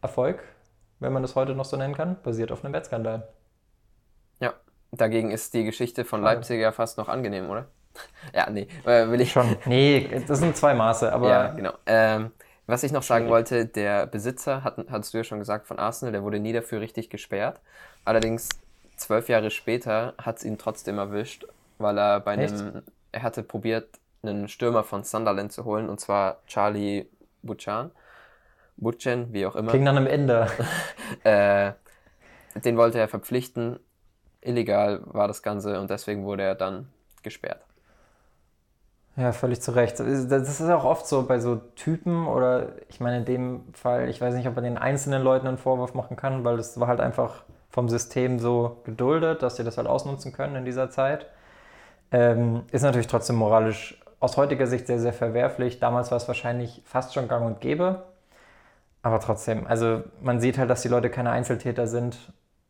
Erfolg, 0.02 0.41
wenn 0.98 1.13
man 1.13 1.22
das 1.22 1.36
heute 1.36 1.54
noch 1.54 1.65
so 1.65 1.78
nennen 1.78 1.94
kann, 1.94 2.20
basiert 2.24 2.52
auf 2.52 2.65
einem 2.65 2.74
Wettskandal. 2.74 3.28
Ja, 4.39 4.56
dagegen 4.91 5.30
ist 5.30 5.54
die 5.54 5.63
Geschichte 5.63 6.06
von 6.06 6.24
Leipzig 6.24 6.60
ja 6.60 6.72
fast 6.72 6.98
noch 6.98 7.08
angenehm, 7.08 7.52
oder? 7.52 7.67
ja, 8.34 8.49
nee, 8.49 8.67
äh, 8.86 9.10
will 9.10 9.21
ich 9.21 9.32
schon. 9.32 9.58
Nee, 9.65 10.23
das 10.27 10.39
sind 10.39 10.56
zwei 10.56 10.73
Maße, 10.73 11.12
aber. 11.12 11.30
Ja, 11.30 11.47
genau. 11.47 11.73
Ähm, 11.86 12.32
was 12.67 12.84
ich 12.84 12.91
noch 12.91 13.04
sagen 13.04 13.27
wollte, 13.27 13.65
der 13.65 14.08
Besitzer, 14.08 14.63
hat, 14.63 14.77
hattest 14.89 15.13
du 15.13 15.17
ja 15.17 15.23
schon 15.23 15.39
gesagt, 15.39 15.67
von 15.67 15.77
Arsenal, 15.77 16.13
der 16.13 16.23
wurde 16.23 16.39
nie 16.39 16.54
dafür 16.54 16.80
richtig 16.80 17.10
gesperrt. 17.10 17.60
Allerdings 18.06 18.47
zwölf 18.95 19.27
Jahre 19.30 19.51
später 19.51 20.13
hat 20.17 20.38
es 20.38 20.45
ihn 20.45 20.58
trotzdem 20.58 20.97
erwischt, 20.97 21.45
weil 21.80 21.97
er 21.97 22.19
bei 22.21 22.36
Echt? 22.36 22.54
einem, 22.54 22.84
er 23.12 23.23
hatte 23.23 23.43
probiert, 23.43 23.99
einen 24.23 24.47
Stürmer 24.47 24.84
von 24.84 25.04
Sunderland 25.04 25.51
zu 25.51 25.65
holen, 25.65 25.89
und 25.89 25.99
zwar 25.99 26.41
Charlie 26.45 27.08
Buchan. 27.41 27.91
Butchen, 28.82 29.32
wie 29.32 29.45
auch 29.45 29.56
immer. 29.56 29.69
Klingt 29.69 29.86
nach 29.86 29.95
einem 29.95 30.08
Ende. 30.08 30.47
äh, 31.23 31.71
den 32.60 32.77
wollte 32.77 32.99
er 32.99 33.08
verpflichten. 33.08 33.80
Illegal 34.41 35.01
war 35.06 35.27
das 35.27 35.43
Ganze 35.43 35.80
und 35.80 35.89
deswegen 35.89 36.25
wurde 36.25 36.43
er 36.43 36.56
dann 36.56 36.89
gesperrt. 37.21 37.63
Ja, 39.21 39.34
völlig 39.34 39.62
zu 39.62 39.71
Recht. 39.75 39.99
Das 39.99 40.07
ist 40.10 40.62
auch 40.62 40.84
oft 40.84 41.05
so 41.05 41.23
bei 41.27 41.39
so 41.39 41.57
Typen 41.75 42.27
oder 42.27 42.69
ich 42.89 42.99
meine 42.99 43.17
in 43.17 43.25
dem 43.25 43.73
Fall, 43.73 44.10
ich 44.10 44.19
weiß 44.19 44.34
nicht, 44.34 44.47
ob 44.47 44.55
man 44.55 44.63
den 44.63 44.77
einzelnen 44.77 45.21
Leuten 45.21 45.47
einen 45.47 45.57
Vorwurf 45.57 45.93
machen 45.93 46.15
kann, 46.15 46.43
weil 46.43 46.57
es 46.57 46.79
war 46.79 46.88
halt 46.88 46.99
einfach 47.01 47.43
vom 47.69 47.88
System 47.88 48.39
so 48.39 48.77
geduldet, 48.84 49.43
dass 49.43 49.57
sie 49.57 49.63
das 49.63 49.77
halt 49.77 49.88
ausnutzen 49.88 50.31
können 50.34 50.55
in 50.55 50.65
dieser 50.65 50.89
Zeit. 50.89 51.27
Ähm, 52.12 52.63
ist 52.71 52.84
natürlich 52.84 53.07
trotzdem 53.07 53.38
moralisch 53.38 54.01
aus 54.19 54.38
heutiger 54.38 54.67
Sicht 54.67 54.88
sehr, 54.88 54.99
sehr 54.99 55.13
verwerflich. 55.13 55.79
Damals 55.79 56.12
war 56.12 56.17
es 56.17 56.27
wahrscheinlich 56.27 56.81
fast 56.86 57.13
schon 57.13 57.27
gang 57.27 57.45
und 57.45 57.62
gäbe. 57.62 58.03
Aber 59.03 59.19
trotzdem, 59.19 59.65
also 59.67 60.03
man 60.21 60.39
sieht 60.41 60.57
halt, 60.57 60.69
dass 60.69 60.81
die 60.84 60.88
Leute 60.88 61.10
keine 61.10 61.31
Einzeltäter 61.31 61.88
sind. 61.88 62.17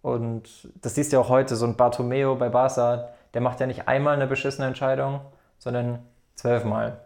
Und 0.02 0.70
das 0.82 0.96
siehst 0.96 1.12
du 1.12 1.18
ja 1.18 1.22
auch 1.22 1.30
heute, 1.30 1.56
so 1.56 1.66
ein 1.66 1.76
Bartomeo 1.76 2.36
bei 2.36 2.50
Barca, 2.50 3.10
der 3.34 3.42
macht 3.42 3.60
ja 3.60 3.68
nicht 3.68 3.88
einmal 3.88 4.16
eine 4.16 4.28
beschissene 4.28 4.68
Entscheidung, 4.68 5.22
sondern 5.60 6.00
Zwölfmal. 6.36 7.02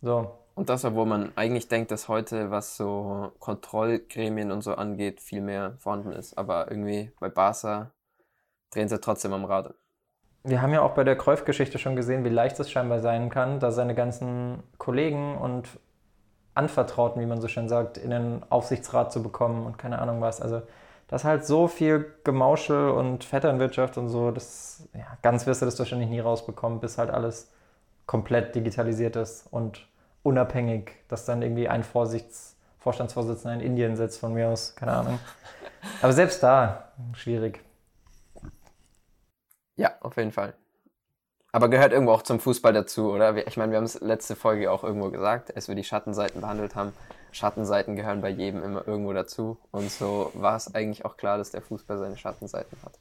So. 0.00 0.38
Und 0.54 0.68
das, 0.68 0.84
obwohl 0.84 1.06
man 1.06 1.32
eigentlich 1.36 1.68
denkt, 1.68 1.90
dass 1.90 2.08
heute, 2.08 2.50
was 2.50 2.76
so 2.76 3.32
Kontrollgremien 3.38 4.50
und 4.52 4.62
so 4.62 4.74
angeht, 4.74 5.20
viel 5.20 5.40
mehr 5.40 5.74
vorhanden 5.78 6.12
ist. 6.12 6.36
Aber 6.36 6.70
irgendwie 6.70 7.10
bei 7.20 7.28
Barca 7.28 7.90
drehen 8.70 8.88
sie 8.88 9.00
trotzdem 9.00 9.32
am 9.32 9.44
Rad. 9.44 9.74
Wir 10.44 10.60
haben 10.60 10.72
ja 10.72 10.82
auch 10.82 10.92
bei 10.92 11.04
der 11.04 11.16
Kräuf-Geschichte 11.16 11.78
schon 11.78 11.96
gesehen, 11.96 12.24
wie 12.24 12.28
leicht 12.28 12.58
es 12.58 12.70
scheinbar 12.70 12.98
sein 12.98 13.30
kann, 13.30 13.60
da 13.60 13.70
seine 13.70 13.94
ganzen 13.94 14.62
Kollegen 14.76 15.38
und 15.38 15.68
Anvertrauten, 16.54 17.22
wie 17.22 17.26
man 17.26 17.40
so 17.40 17.48
schön 17.48 17.68
sagt, 17.68 17.96
in 17.96 18.10
den 18.10 18.42
Aufsichtsrat 18.50 19.12
zu 19.12 19.22
bekommen 19.22 19.64
und 19.64 19.78
keine 19.78 20.00
Ahnung 20.00 20.20
was. 20.20 20.42
Also 20.42 20.62
das 21.08 21.22
ist 21.22 21.24
halt 21.26 21.46
so 21.46 21.68
viel 21.68 22.12
Gemauschel 22.24 22.90
und 22.90 23.24
Vetternwirtschaft 23.24 23.96
und 23.98 24.08
so, 24.08 24.30
das 24.30 24.88
ja, 24.94 25.06
ganz 25.22 25.46
wirst 25.46 25.62
du 25.62 25.66
das 25.66 25.78
wahrscheinlich 25.78 26.08
nie 26.08 26.20
rausbekommen, 26.20 26.80
bis 26.80 26.98
halt 26.98 27.10
alles 27.10 27.52
komplett 28.12 28.54
digitalisiert 28.54 29.16
ist 29.16 29.46
und 29.50 29.88
unabhängig, 30.22 30.92
dass 31.08 31.24
dann 31.24 31.40
irgendwie 31.40 31.66
ein 31.66 31.82
Vorsichts 31.82 32.58
Vorstandsvorsitzender 32.78 33.54
in 33.54 33.60
Indien 33.60 33.96
sitzt 33.96 34.20
von 34.20 34.34
mir 34.34 34.50
aus, 34.50 34.74
keine 34.74 34.92
Ahnung. 34.92 35.18
Aber 36.02 36.12
selbst 36.12 36.42
da, 36.42 36.92
schwierig. 37.14 37.64
Ja, 39.76 39.92
auf 40.02 40.18
jeden 40.18 40.30
Fall. 40.30 40.52
Aber 41.52 41.70
gehört 41.70 41.92
irgendwo 41.92 42.12
auch 42.12 42.20
zum 42.20 42.38
Fußball 42.38 42.74
dazu, 42.74 43.10
oder? 43.10 43.46
Ich 43.46 43.56
meine, 43.56 43.72
wir 43.72 43.78
haben 43.78 43.86
es 43.86 43.98
letzte 44.02 44.36
Folge 44.36 44.70
auch 44.70 44.84
irgendwo 44.84 45.08
gesagt, 45.08 45.56
als 45.56 45.68
wir 45.68 45.74
die 45.74 45.84
Schattenseiten 45.84 46.42
behandelt 46.42 46.74
haben. 46.74 46.92
Schattenseiten 47.30 47.96
gehören 47.96 48.20
bei 48.20 48.28
jedem 48.28 48.62
immer 48.62 48.86
irgendwo 48.86 49.14
dazu. 49.14 49.56
Und 49.70 49.90
so 49.90 50.30
war 50.34 50.56
es 50.56 50.74
eigentlich 50.74 51.06
auch 51.06 51.16
klar, 51.16 51.38
dass 51.38 51.50
der 51.50 51.62
Fußball 51.62 51.96
seine 51.96 52.18
Schattenseiten 52.18 52.76
hat. 52.84 52.98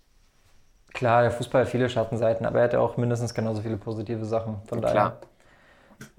Klar, 0.94 1.22
der 1.22 1.32
Fußball 1.32 1.62
hat 1.62 1.70
viele 1.70 1.90
Schattenseiten, 1.90 2.46
aber 2.46 2.60
er 2.60 2.66
hat 2.66 2.74
ja 2.74 2.80
auch 2.80 2.98
mindestens 2.98 3.34
genauso 3.34 3.62
viele 3.62 3.78
positive 3.78 4.26
Sachen. 4.26 4.62
Von 4.68 4.82
daher. 4.82 4.94
Klar. 4.94 5.18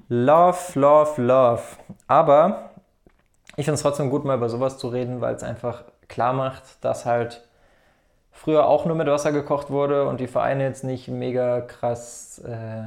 Love, 0.08 0.78
love, 0.78 1.22
love. 1.22 1.62
Aber 2.06 2.70
ich 3.56 3.64
finde 3.64 3.74
es 3.74 3.82
trotzdem 3.82 4.10
gut, 4.10 4.24
mal 4.24 4.36
über 4.36 4.48
sowas 4.48 4.78
zu 4.78 4.88
reden, 4.88 5.20
weil 5.20 5.34
es 5.34 5.42
einfach 5.42 5.84
klar 6.08 6.32
macht, 6.32 6.62
dass 6.84 7.04
halt 7.04 7.46
früher 8.30 8.66
auch 8.66 8.86
nur 8.86 8.96
mit 8.96 9.06
Wasser 9.06 9.32
gekocht 9.32 9.70
wurde 9.70 10.08
und 10.08 10.20
die 10.20 10.26
Vereine 10.26 10.64
jetzt 10.64 10.84
nicht 10.84 11.08
mega 11.08 11.60
krass 11.60 12.38
äh, 12.40 12.84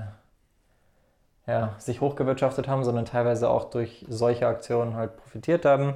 ja, 1.48 1.76
sich 1.78 2.02
hochgewirtschaftet 2.02 2.68
haben, 2.68 2.84
sondern 2.84 3.06
teilweise 3.06 3.50
auch 3.50 3.70
durch 3.70 4.06
solche 4.10 4.48
Aktionen 4.48 4.96
halt 4.96 5.16
profitiert 5.18 5.66
haben. 5.66 5.96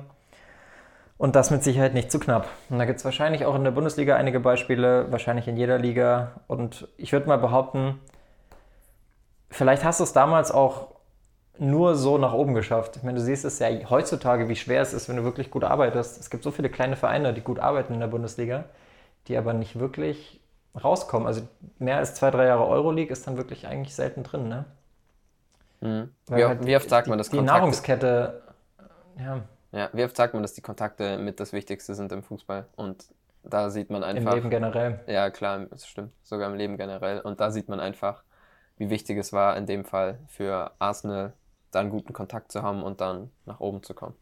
Und 1.19 1.35
das 1.35 1.51
mit 1.51 1.65
Sicherheit 1.65 1.93
nicht 1.93 2.13
zu 2.13 2.17
knapp. 2.17 2.47
Und 2.69 2.79
da 2.79 2.85
gibt 2.85 2.99
es 2.99 3.05
wahrscheinlich 3.05 3.45
auch 3.45 3.53
in 3.53 3.65
der 3.65 3.71
Bundesliga 3.71 4.15
einige 4.15 4.39
Beispiele, 4.39 5.11
wahrscheinlich 5.11 5.49
in 5.49 5.57
jeder 5.57 5.77
Liga. 5.77 6.31
Und 6.47 6.87
ich 6.95 7.11
würde 7.11 7.27
mal 7.27 7.37
behaupten, 7.37 7.99
vielleicht 9.51 9.83
hast 9.83 9.99
du 9.99 10.05
es 10.05 10.13
damals 10.13 10.49
auch 10.49 10.95
nur 11.57 11.95
so 11.95 12.17
nach 12.17 12.31
oben 12.31 12.53
geschafft. 12.53 12.95
Ich 12.95 13.03
meine, 13.03 13.17
du 13.17 13.23
siehst 13.23 13.43
es 13.43 13.59
ja 13.59 13.67
heutzutage, 13.89 14.47
wie 14.47 14.55
schwer 14.55 14.81
es 14.81 14.93
ist, 14.93 15.09
wenn 15.09 15.17
du 15.17 15.25
wirklich 15.25 15.51
gut 15.51 15.65
arbeitest. 15.65 16.21
Es 16.21 16.29
gibt 16.29 16.41
so 16.41 16.51
viele 16.51 16.69
kleine 16.69 16.95
Vereine, 16.95 17.33
die 17.33 17.41
gut 17.41 17.59
arbeiten 17.59 17.93
in 17.93 17.99
der 17.99 18.07
Bundesliga, 18.07 18.63
die 19.27 19.35
aber 19.35 19.51
nicht 19.51 19.77
wirklich 19.77 20.39
rauskommen. 20.81 21.27
Also 21.27 21.41
mehr 21.79 21.97
als 21.97 22.15
zwei, 22.15 22.31
drei 22.31 22.45
Jahre 22.45 22.65
Euroleague 22.65 23.11
ist 23.11 23.27
dann 23.27 23.35
wirklich 23.35 23.67
eigentlich 23.67 23.93
selten 23.93 24.23
drin, 24.23 24.47
ne? 24.47 24.65
Mhm. 25.81 26.09
Wie, 26.27 26.45
halt 26.45 26.65
wie, 26.65 26.77
oft 26.77 26.89
sagt 26.89 27.07
die, 27.07 27.09
man 27.09 27.17
das? 27.17 27.29
Die 27.29 27.41
Nahrungskette, 27.41 28.41
ja. 29.17 29.41
Ja, 29.71 29.89
wie 29.93 30.03
oft 30.03 30.15
sagt 30.15 30.33
man, 30.33 30.41
dass 30.43 30.53
die 30.53 30.61
Kontakte 30.61 31.17
mit 31.17 31.39
das 31.39 31.53
Wichtigste 31.53 31.93
sind 31.93 32.11
im 32.11 32.23
Fußball? 32.23 32.67
Und 32.75 33.05
da 33.43 33.69
sieht 33.69 33.89
man 33.89 34.03
einfach. 34.03 34.31
Im 34.31 34.37
Leben 34.37 34.49
generell. 34.49 34.99
Ja, 35.07 35.29
klar, 35.29 35.65
das 35.69 35.87
stimmt. 35.87 36.11
Sogar 36.23 36.49
im 36.49 36.55
Leben 36.55 36.77
generell. 36.77 37.21
Und 37.21 37.39
da 37.39 37.51
sieht 37.51 37.69
man 37.69 37.79
einfach, 37.79 38.23
wie 38.77 38.89
wichtig 38.89 39.17
es 39.17 39.31
war, 39.31 39.55
in 39.57 39.65
dem 39.65 39.85
Fall 39.85 40.19
für 40.27 40.71
Arsenal 40.79 41.33
da 41.71 41.81
einen 41.81 41.91
guten 41.91 42.13
Kontakt 42.13 42.51
zu 42.51 42.63
haben 42.63 42.81
und 42.81 42.99
dann 43.01 43.29
nach 43.45 43.59
oben 43.59 43.83
zu 43.83 43.93
kommen. 43.93 44.15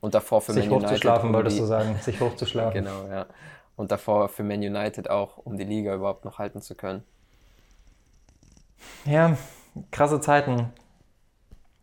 Und 0.00 0.14
davor 0.14 0.40
für 0.40 0.52
Sich 0.52 0.66
Man 0.66 0.78
United. 0.78 0.90
hochzuschlafen, 0.90 1.28
um 1.28 1.34
wolltest 1.34 1.58
du 1.58 1.64
sagen. 1.64 1.96
Sich 2.00 2.20
hochzuschlafen. 2.20 2.84
Genau, 2.84 3.06
ja. 3.08 3.26
Und 3.76 3.90
davor 3.90 4.28
für 4.28 4.42
Man 4.42 4.60
United 4.60 5.10
auch, 5.10 5.36
um 5.38 5.58
die 5.58 5.64
Liga 5.64 5.94
überhaupt 5.94 6.24
noch 6.24 6.38
halten 6.38 6.62
zu 6.62 6.74
können. 6.74 7.02
Ja, 9.04 9.36
krasse 9.90 10.20
Zeiten. 10.20 10.72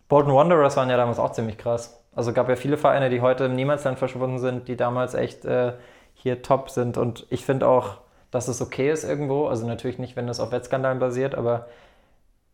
Bolton 0.09 0.33
Wanderers 0.33 0.75
waren 0.77 0.89
ja 0.89 0.97
damals 0.97 1.19
auch 1.19 1.31
ziemlich 1.31 1.57
krass. 1.57 2.02
Also 2.15 2.33
gab 2.33 2.49
ja 2.49 2.55
viele 2.55 2.77
Vereine, 2.77 3.09
die 3.09 3.21
heute 3.21 3.45
im 3.45 3.55
Niemandsland 3.55 3.97
verschwunden 3.97 4.39
sind, 4.39 4.67
die 4.67 4.75
damals 4.75 5.13
echt 5.13 5.45
äh, 5.45 5.73
hier 6.13 6.41
top 6.41 6.69
sind. 6.69 6.97
Und 6.97 7.25
ich 7.29 7.45
finde 7.45 7.67
auch, 7.67 7.97
dass 8.31 8.47
es 8.47 8.61
okay 8.61 8.91
ist 8.91 9.03
irgendwo. 9.03 9.47
Also 9.47 9.67
natürlich 9.67 9.99
nicht, 9.99 10.15
wenn 10.15 10.27
das 10.27 10.39
auf 10.39 10.51
Wettskandalen 10.51 10.99
basiert, 10.99 11.35
aber 11.35 11.67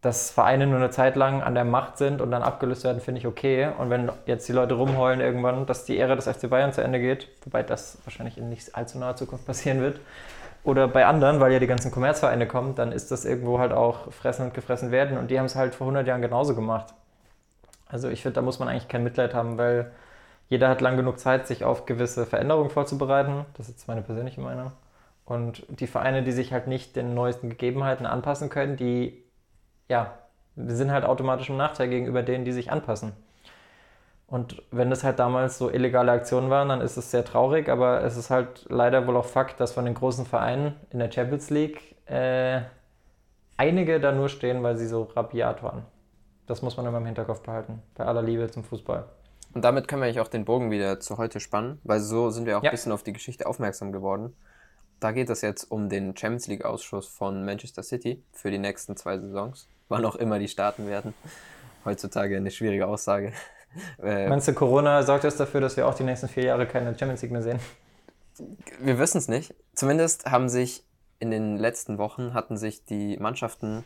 dass 0.01 0.31
Vereine 0.31 0.65
nur 0.65 0.77
eine 0.77 0.91
Zeit 0.91 1.17
lang 1.17 1.41
an 1.41 1.55
der 1.55 1.65
Macht 1.65 1.97
sind 1.97 2.21
und 2.21 2.31
dann 2.31 2.41
abgelöst 2.41 2.85
werden, 2.85 3.01
finde 3.01 3.19
ich 3.19 3.27
okay. 3.27 3.69
Und 3.77 3.89
wenn 3.89 4.09
jetzt 4.25 4.47
die 4.47 4.53
Leute 4.53 4.75
rumheulen 4.75 5.19
irgendwann, 5.19 5.65
dass 5.65 5.83
die 5.83 5.97
Ära 5.99 6.15
des 6.15 6.27
FC 6.27 6.49
Bayern 6.49 6.71
zu 6.71 6.81
Ende 6.81 6.99
geht, 6.99 7.27
wobei 7.43 7.63
das 7.63 7.97
wahrscheinlich 8.05 8.37
in 8.37 8.47
nicht 8.49 8.75
allzu 8.75 8.97
naher 8.97 9.17
Zukunft 9.17 9.45
passieren 9.45 9.81
wird, 9.81 9.99
oder 10.63 10.87
bei 10.87 11.05
anderen, 11.05 11.39
weil 11.39 11.51
ja 11.53 11.59
die 11.59 11.67
ganzen 11.67 11.91
Kommerzvereine 11.91 12.47
kommen, 12.47 12.75
dann 12.75 12.91
ist 12.91 13.11
das 13.11 13.25
irgendwo 13.25 13.59
halt 13.59 13.71
auch 13.71 14.11
fressen 14.11 14.45
und 14.45 14.53
gefressen 14.53 14.91
werden. 14.91 15.17
Und 15.17 15.31
die 15.31 15.39
haben 15.39 15.45
es 15.45 15.55
halt 15.55 15.73
vor 15.75 15.87
100 15.87 16.05
Jahren 16.07 16.21
genauso 16.21 16.55
gemacht. 16.55 16.93
Also 17.89 18.07
ich 18.07 18.21
finde, 18.21 18.35
da 18.35 18.41
muss 18.41 18.59
man 18.59 18.69
eigentlich 18.69 18.87
kein 18.87 19.03
Mitleid 19.03 19.33
haben, 19.33 19.57
weil 19.57 19.91
jeder 20.47 20.69
hat 20.69 20.81
lang 20.81 20.95
genug 20.95 21.19
Zeit, 21.19 21.47
sich 21.47 21.63
auf 21.65 21.85
gewisse 21.85 22.25
Veränderungen 22.25 22.69
vorzubereiten. 22.69 23.45
Das 23.57 23.67
ist 23.67 23.75
jetzt 23.75 23.87
meine 23.87 24.01
persönliche 24.01 24.41
Meinung. 24.41 24.71
Und 25.25 25.63
die 25.69 25.87
Vereine, 25.87 26.23
die 26.23 26.31
sich 26.31 26.53
halt 26.53 26.67
nicht 26.67 26.95
den 26.95 27.13
neuesten 27.13 27.49
Gegebenheiten 27.49 28.05
anpassen 28.05 28.49
können, 28.49 28.77
die 28.77 29.23
ja, 29.87 30.13
sind 30.55 30.91
halt 30.91 31.05
automatisch 31.05 31.49
im 31.49 31.57
Nachteil 31.57 31.89
gegenüber 31.89 32.23
denen, 32.23 32.45
die 32.45 32.51
sich 32.51 32.71
anpassen. 32.71 33.13
Und 34.27 34.61
wenn 34.71 34.91
das 34.91 35.03
halt 35.03 35.17
damals 35.17 35.57
so 35.57 35.71
illegale 35.71 36.11
Aktionen 36.11 36.51
waren, 36.51 36.69
dann 36.69 36.81
ist 36.81 36.97
es 36.97 37.09
sehr 37.09 37.25
traurig, 37.25 37.67
aber 37.67 38.03
es 38.03 38.15
ist 38.15 38.29
halt 38.29 38.65
leider 38.69 39.07
wohl 39.07 39.17
auch 39.17 39.25
Fakt, 39.25 39.59
dass 39.59 39.73
von 39.73 39.85
den 39.85 39.95
großen 39.95 40.25
Vereinen 40.25 40.75
in 40.91 40.99
der 40.99 41.11
Champions 41.11 41.49
League 41.49 41.95
äh, 42.05 42.61
einige 43.57 43.99
da 43.99 44.11
nur 44.11 44.29
stehen, 44.29 44.61
weil 44.61 44.77
sie 44.77 44.87
so 44.87 45.03
rabiat 45.15 45.63
waren. 45.63 45.83
Das 46.49 46.63
muss 46.63 46.77
man 46.77 46.85
immer 46.87 46.97
im 46.97 47.05
Hinterkopf 47.05 47.41
behalten, 47.41 47.81
bei 47.93 48.05
aller 48.05 48.23
Liebe 48.23 48.49
zum 48.49 48.63
Fußball. 48.63 49.05
Und 49.53 49.61
damit 49.63 49.87
können 49.87 50.01
wir 50.01 50.07
eigentlich 50.07 50.19
auch 50.19 50.27
den 50.27 50.45
Bogen 50.45 50.71
wieder 50.71 50.99
zu 50.99 51.17
heute 51.17 51.39
spannen, 51.39 51.79
weil 51.83 51.99
so 51.99 52.31
sind 52.31 52.47
wir 52.47 52.57
auch 52.57 52.63
Ja. 52.63 52.71
ein 52.71 52.73
bisschen 52.73 52.91
auf 52.91 53.03
die 53.03 53.13
Geschichte 53.13 53.45
aufmerksam 53.45 53.91
geworden. 53.91 54.35
Da 54.99 55.11
geht 55.11 55.29
es 55.29 55.41
jetzt 55.41 55.65
um 55.65 55.89
den 55.89 56.17
Champions 56.17 56.47
League-Ausschuss 56.47 57.07
von 57.07 57.45
Manchester 57.45 57.83
City 57.83 58.23
für 58.33 58.49
die 58.49 58.57
nächsten 58.57 58.97
zwei 58.97 59.19
Saisons. 59.19 59.67
Wann 59.89 60.03
auch 60.05 60.15
immer 60.15 60.39
die 60.39 60.47
starten 60.47 60.87
werden. 60.87 61.13
Heutzutage 61.85 62.35
eine 62.35 62.49
schwierige 62.51 62.87
Aussage. 62.87 63.31
Meinst 64.01 64.47
du, 64.47 64.53
Corona 64.53 65.03
sorgt 65.03 65.23
jetzt 65.25 65.39
dafür, 65.39 65.61
dass 65.61 65.77
wir 65.77 65.87
auch 65.87 65.93
die 65.93 66.03
nächsten 66.03 66.27
vier 66.27 66.45
Jahre 66.45 66.65
keine 66.65 66.97
Champions 66.97 67.21
League 67.21 67.31
mehr 67.31 67.43
sehen? 67.43 67.59
wir 68.79 68.97
wissen 68.97 69.17
es 69.19 69.27
nicht. 69.27 69.53
Zumindest 69.75 70.25
haben 70.25 70.49
sich 70.49 70.83
in 71.19 71.29
den 71.31 71.57
letzten 71.57 71.97
Wochen 71.97 72.33
hatten 72.33 72.57
sich 72.57 72.85
die 72.85 73.17
Mannschaften, 73.17 73.83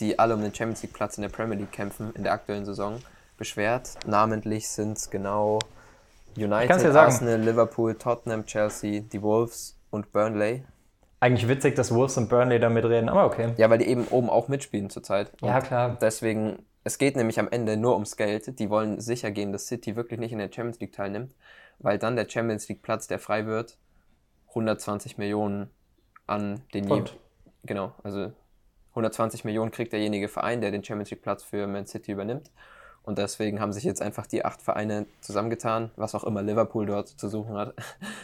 die 0.00 0.18
alle 0.18 0.34
um 0.34 0.42
den 0.42 0.54
Champions 0.54 0.82
League 0.82 0.92
Platz 0.92 1.18
in 1.18 1.22
der 1.22 1.28
Premier 1.28 1.56
League 1.56 1.72
kämpfen, 1.72 2.12
in 2.14 2.22
der 2.22 2.32
aktuellen 2.32 2.64
Saison 2.64 3.00
beschwert. 3.36 3.94
Namentlich 4.06 4.68
sind 4.68 4.96
es 4.96 5.10
genau 5.10 5.58
United, 6.36 6.80
sagen. 6.80 6.96
Arsenal, 6.96 7.40
Liverpool, 7.40 7.94
Tottenham, 7.94 8.44
Chelsea, 8.46 9.00
die 9.00 9.22
Wolves 9.22 9.78
und 9.90 10.12
Burnley. 10.12 10.64
Eigentlich 11.20 11.48
witzig, 11.48 11.74
dass 11.74 11.94
Wolves 11.94 12.16
und 12.18 12.28
Burnley 12.28 12.60
da 12.60 12.68
mitreden, 12.68 13.08
aber 13.08 13.24
okay. 13.24 13.54
Ja, 13.56 13.70
weil 13.70 13.78
die 13.78 13.86
eben 13.86 14.06
oben 14.08 14.28
auch 14.28 14.48
mitspielen 14.48 14.90
zurzeit. 14.90 15.32
Ja, 15.40 15.60
klar. 15.60 15.96
Deswegen, 16.00 16.58
es 16.84 16.98
geht 16.98 17.16
nämlich 17.16 17.40
am 17.40 17.48
Ende 17.48 17.76
nur 17.76 17.94
ums 17.94 18.16
Geld. 18.16 18.58
Die 18.58 18.68
wollen 18.68 19.00
sicher 19.00 19.30
gehen, 19.30 19.52
dass 19.52 19.66
City 19.66 19.96
wirklich 19.96 20.20
nicht 20.20 20.32
in 20.32 20.38
der 20.38 20.52
Champions 20.52 20.78
League 20.78 20.92
teilnimmt, 20.92 21.32
weil 21.78 21.98
dann 21.98 22.16
der 22.16 22.28
Champions 22.28 22.68
League 22.68 22.82
Platz, 22.82 23.06
der 23.06 23.18
frei 23.18 23.46
wird, 23.46 23.78
120 24.48 25.16
Millionen 25.16 25.70
an 26.26 26.60
den 26.74 26.86
Pfund. 26.86 27.16
Genau, 27.64 27.92
also 28.02 28.32
120 28.96 29.44
Millionen 29.44 29.70
kriegt 29.70 29.92
derjenige 29.92 30.28
Verein, 30.28 30.60
der 30.60 30.70
den 30.70 30.82
Champions 30.82 31.10
League 31.10 31.22
Platz 31.22 31.42
für 31.44 31.66
Man 31.66 31.86
City 31.86 32.12
übernimmt. 32.12 32.50
Und 33.04 33.18
deswegen 33.18 33.60
haben 33.60 33.72
sich 33.72 33.84
jetzt 33.84 34.02
einfach 34.02 34.26
die 34.26 34.44
acht 34.44 34.60
Vereine 34.60 35.06
zusammengetan, 35.20 35.92
was 35.94 36.16
auch 36.16 36.24
immer 36.24 36.42
Liverpool 36.42 36.86
dort 36.86 37.06
zu 37.08 37.28
suchen 37.28 37.56
hat. 37.56 37.72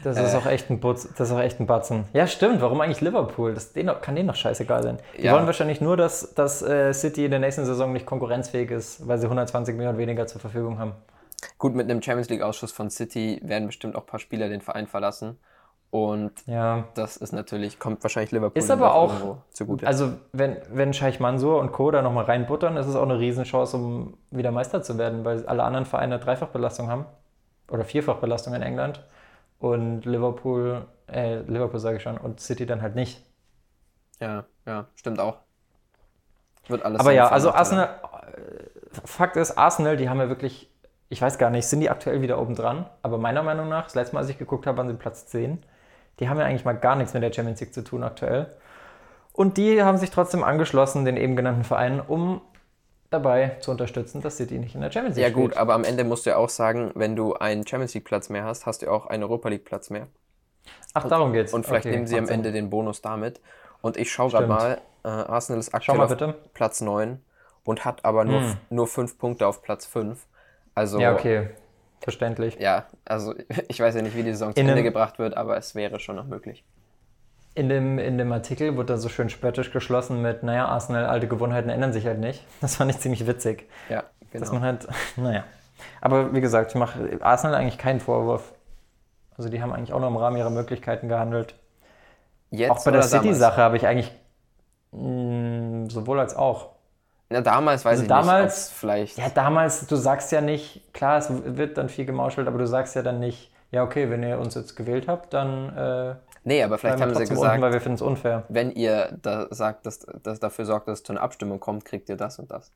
Das 0.03 0.19
ist 0.19 0.35
Äh. 0.35 0.37
auch 0.39 0.47
echt 0.47 0.71
ein 0.71 0.81
Butz, 0.81 1.07
das 1.17 1.29
ist 1.29 1.35
auch 1.35 1.41
echt 1.41 1.61
ein 1.61 1.67
Batzen. 1.69 2.05
Ja, 2.15 2.27
stimmt. 2.27 2.61
Warum 2.61 2.81
eigentlich 2.81 3.01
Liverpool? 3.01 3.55
Das 3.55 3.73
denen, 3.73 3.95
kann 4.01 4.17
denen 4.17 4.27
doch 4.27 4.35
scheißegal 4.35 4.83
sein. 4.83 4.99
Die 5.17 5.23
Ja. 5.27 5.35
wollen 5.35 5.47
wahrscheinlich 5.47 5.81
nur, 5.81 5.97
dass, 5.97 6.35
dass 6.35 6.63
äh, 6.63 6.93
City 6.95 7.25
in 7.27 7.31
der 7.31 7.39
nächsten 7.39 7.65
Saison 7.65 7.93
nicht 7.93 8.07
konkurrenzfähig 8.07 8.73
ist, 8.73 9.07
weil 9.07 9.19
sie 9.19 9.27
120 9.27 9.77
Millionen 9.77 9.99
weniger 9.99 10.27
zur 10.27 10.41
Verfügung 10.41 10.81
haben. 10.81 10.95
Gut, 11.59 11.77
mit 11.77 11.89
einem 11.89 12.03
Champions 12.03 12.29
League 12.29 12.43
Ausschuss 12.43 12.73
von 12.73 12.91
City 12.91 13.41
werden 13.45 13.67
bestimmt 13.69 13.95
auch 13.95 14.01
ein 14.03 14.07
paar 14.07 14.19
Spieler 14.21 14.49
den 14.49 14.63
Verein 14.63 14.89
verlassen. 14.89 15.39
Und 15.93 16.33
Ja. 16.47 16.85
das 16.95 17.19
ist 17.19 17.33
natürlich, 17.33 17.79
kommt 17.79 18.03
wahrscheinlich 18.03 18.33
Liverpool 18.33 18.59
Ist 18.59 18.71
aber 18.71 18.95
auch- 18.95 19.37
zugute. 19.51 19.87
Also, 19.87 20.15
wenn, 20.33 20.57
wenn 20.73 20.95
Scheich 20.95 21.21
Mansour 21.21 21.61
und 21.61 21.71
Co. 21.71 21.91
da 21.91 22.01
nochmal 22.01 22.25
reinbuttern, 22.25 22.79
ist 22.79 22.87
es 22.87 22.97
auch 22.97 23.03
eine 23.03 23.19
Riesenchance, 23.19 23.77
um 23.77 24.17
wieder 24.31 24.53
Meister 24.53 24.83
zu 24.83 24.97
werden, 24.97 25.27
weil 25.27 25.47
alle 25.47 25.65
anderen 25.65 25.85
Vereine 25.85 26.19
Dreifachbelastung 26.19 26.89
haben. 26.89 27.05
Oder 27.71 27.85
Vierfachbelastung 27.85 28.55
in 28.55 28.63
England. 28.63 29.05
Und 29.59 30.07
Liverpool, 30.07 30.87
äh, 31.13 31.41
Liverpool 31.41 31.79
sage 31.79 31.99
ich 31.99 32.03
schon, 32.03 32.17
und 32.17 32.41
City 32.41 32.65
dann 32.65 32.81
halt 32.81 32.95
nicht. 32.95 33.23
Ja, 34.19 34.45
ja, 34.67 34.87
stimmt 34.95 35.21
auch. 35.21 35.37
Wird 36.69 36.87
alles 36.87 37.01
Aber 37.01 37.13
ja, 37.13 37.29
also 37.29 37.53
Arsenal, 37.53 37.89
äh, 38.35 39.07
Fakt 39.07 39.37
ist, 39.37 39.59
Arsenal, 39.59 39.99
die 39.99 40.09
haben 40.09 40.21
ja 40.21 40.31
wirklich, 40.31 40.71
ich 41.11 41.21
weiß 41.21 41.37
gar 41.37 41.51
nicht, 41.51 41.67
sind 41.67 41.81
die 41.81 41.91
aktuell 41.91 42.23
wieder 42.23 42.41
oben 42.41 42.55
dran? 42.55 42.87
Aber 43.03 43.19
meiner 43.19 43.43
Meinung 43.43 43.69
nach, 43.69 43.85
das 43.85 43.95
letzte 43.95 44.15
Mal, 44.15 44.21
als 44.21 44.31
ich 44.31 44.39
geguckt 44.39 44.67
habe, 44.67 44.79
waren 44.79 44.89
sie 44.89 44.95
Platz 44.95 45.27
10. 45.27 45.63
Die 46.21 46.29
haben 46.29 46.39
ja 46.39 46.47
eigentlich 46.47 46.65
mal 46.65 46.73
gar 46.75 46.97
nichts 46.97 47.15
mit 47.15 47.23
der 47.23 47.33
Champions 47.33 47.61
League 47.61 47.75
zu 47.75 47.83
tun 47.83 48.03
aktuell. 48.05 48.55
Und 49.33 49.57
die 49.57 49.83
haben 49.83 49.97
sich 49.99 50.11
trotzdem 50.11 50.45
angeschlossen, 50.45 51.05
den 51.05 51.17
eben 51.17 51.37
genannten 51.37 51.65
Vereinen, 51.65 52.01
um 52.01 52.43
dabei 53.11 53.57
zu 53.61 53.71
unterstützen, 53.71 54.21
dass 54.23 54.37
City 54.37 54.59
nicht 54.59 54.75
in 54.75 54.81
der 54.83 54.91
Champions 54.91 55.17
League 55.17 55.27
Ja 55.29 55.33
gut, 55.35 55.53
spielt. 55.53 55.57
aber 55.59 55.75
am 55.75 55.85
Ende 55.85 56.05
musst 56.05 56.27
du 56.27 56.31
ja 56.31 56.37
auch 56.37 56.49
sagen, 56.49 56.93
wenn 56.95 57.17
du 57.17 57.35
einen 57.35 57.67
Champions 57.67 57.95
League 57.95 58.05
Platz 58.05 58.29
mehr 58.29 58.45
hast, 58.45 58.67
hast 58.67 58.83
du 58.83 58.91
auch 58.91 59.07
einen 59.07 59.23
Europa 59.23 59.49
League 59.49 59.65
Platz 59.65 59.91
mehr. 59.91 60.07
Ach, 60.95 61.09
darum 61.09 61.33
geht's. 61.33 61.53
Und 61.53 61.65
vielleicht 61.67 61.87
Okay, 61.87 61.95
nehmen 61.97 62.07
sie 62.07 62.19
am. 62.19 62.29
Ende 62.29 62.53
den 62.53 62.71
Bonus 62.71 63.01
damit. 63.03 63.41
Und 63.81 63.97
ich 63.97 64.13
schaue 64.13 64.31
gerade 64.31 64.47
mal, 64.47 64.79
äh, 65.05 65.09
Arsenal 65.09 65.59
ist 65.59 65.75
aktuell 65.75 65.99
mal 65.99 66.05
auf. 66.05 66.35
Platz 66.55 66.81
9 66.81 67.21
und 67.65 67.85
hat 67.85 68.05
aber 68.05 68.25
nur, 68.25 68.41
Hm. 68.41 68.57
nur 68.71 68.87
5 68.87 69.19
Punkte 69.19 69.47
auf 69.47 69.63
Platz 69.63 69.87
5. 69.87 70.27
Also 70.75 71.01
Ja, 71.01 71.15
okay. 71.15 71.51
Verständlich. 72.03 72.57
ja, 72.59 72.87
also 73.05 73.35
ich 73.69 73.81
weiß 73.81 73.95
ja 73.95 74.03
nicht, 74.03 74.17
wie 74.17 74.23
die 74.23 74.33
Saison 74.33 74.53
zu 74.55 74.61
In 74.61 74.67
Ende 74.67 74.75
einem- 74.81 74.85
gebracht 74.85 75.19
wird, 75.19 75.37
aber 75.37 75.57
es 75.57 75.75
wäre 75.75 76.01
schon 76.01 76.17
noch 76.17 76.27
möglich. 76.27 76.65
In 77.55 77.69
dem, 77.69 77.99
in 77.99 78.17
dem 78.17 78.33
Artikel 78.33 78.77
wurde 78.77 78.95
da 78.95 78.97
so 78.97 79.09
schön 79.11 79.29
spöttisch 79.29 79.73
geschlossen 79.73 80.23
mit, 80.23 80.43
naja, 80.43 80.67
Arsenal, 80.67 81.05
alte 81.05 81.29
Gewohnheiten 81.29 81.69
ändern 81.69 81.93
sich 81.93 82.07
halt 82.07 82.19
nicht. 82.19 82.45
Das 82.63 82.77
fand 82.77 82.91
ich 82.91 82.99
ziemlich 82.99 83.27
witzig. 83.27 83.69
Ja, 83.91 84.05
Dass 84.33 84.49
genau. 84.49 84.55
man 84.55 84.63
halt, 84.63 84.89
naja. 85.17 85.45
Aber 86.01 86.33
wie 86.33 86.41
gesagt, 86.41 86.71
ich 86.71 86.77
mache 86.77 87.19
Arsenal 87.21 87.55
eigentlich 87.57 87.77
keinen 87.79 88.01
Vorwurf. 88.01 88.53
Also 89.37 89.49
die 89.51 89.61
haben 89.61 89.73
eigentlich 89.73 89.93
auch 89.93 89.99
nur 90.01 90.09
im 90.09 90.17
Rahmen 90.17 90.37
ihrer 90.39 90.51
Möglichkeiten 90.51 91.09
gehandelt. 91.09 91.55
Jetzt 92.51 92.71
auch 92.71 92.85
bei 92.85 92.91
der? 92.91 93.03
City-Sache 93.03 93.61
habe 93.61 93.77
ich 93.77 93.87
eigentlich 93.87 94.13
mh, 94.93 95.91
sowohl 95.91 96.21
als 96.21 96.35
auch. 96.35 96.71
Ja, 97.35 97.41
damals 97.41 97.85
weiß 97.85 97.93
Also 97.93 98.03
ich 98.03 98.09
damals- 98.09 98.69
nicht, 98.69 98.79
vielleicht. 98.79 99.19
Ja, 99.19 99.29
damals, 99.35 99.87
du 99.87 99.97
sagst 99.97 100.33
ja 100.33 100.41
nicht, 100.41 100.93
klar, 100.93 101.19
es 101.19 101.29
wird 101.31 101.79
dann 101.79 101.89
viel 101.89 102.05
gemauschelt, 102.05 102.47
aber 102.49 102.59
du 102.59 102.67
sagst 102.67 102.95
ja 102.97 103.03
dann 103.03 103.21
nicht, 103.21 103.51
ja, 103.71 103.83
okay, 103.85 104.11
wenn 104.11 104.23
ihr 104.23 104.39
uns 104.39 104.55
jetzt 104.55 104.77
gewählt 104.77 105.09
habt, 105.09 105.33
dann 105.35 105.77
äh, 105.77 106.15
Nee, 106.45 106.63
aber 106.65 106.77
vielleicht 106.77 107.01
haben 107.01 107.15
sie 107.15 107.21
gesagt, 107.25 107.41
unten, 107.41 107.63
weil 107.63 107.73
wir 107.73 107.81
finden 107.81 107.95
es 107.95 108.03
unfair. 108.03 108.43
wenn 108.49 108.73
ihr 108.73 109.17
da 109.23 109.47
sagt, 109.51 109.87
dass 109.87 110.01
das 110.23 110.41
dafür 110.41 110.65
sorgt, 110.65 110.89
dass 110.89 110.99
es 110.99 111.05
zu 111.05 111.13
einer 111.13 111.23
Abstimmung 111.23 111.61
kommt, 111.61 111.85
kriegt 111.85 112.09
ihr 112.09 112.17
das 112.17 112.39
und 112.41 112.51
das. 112.51 112.73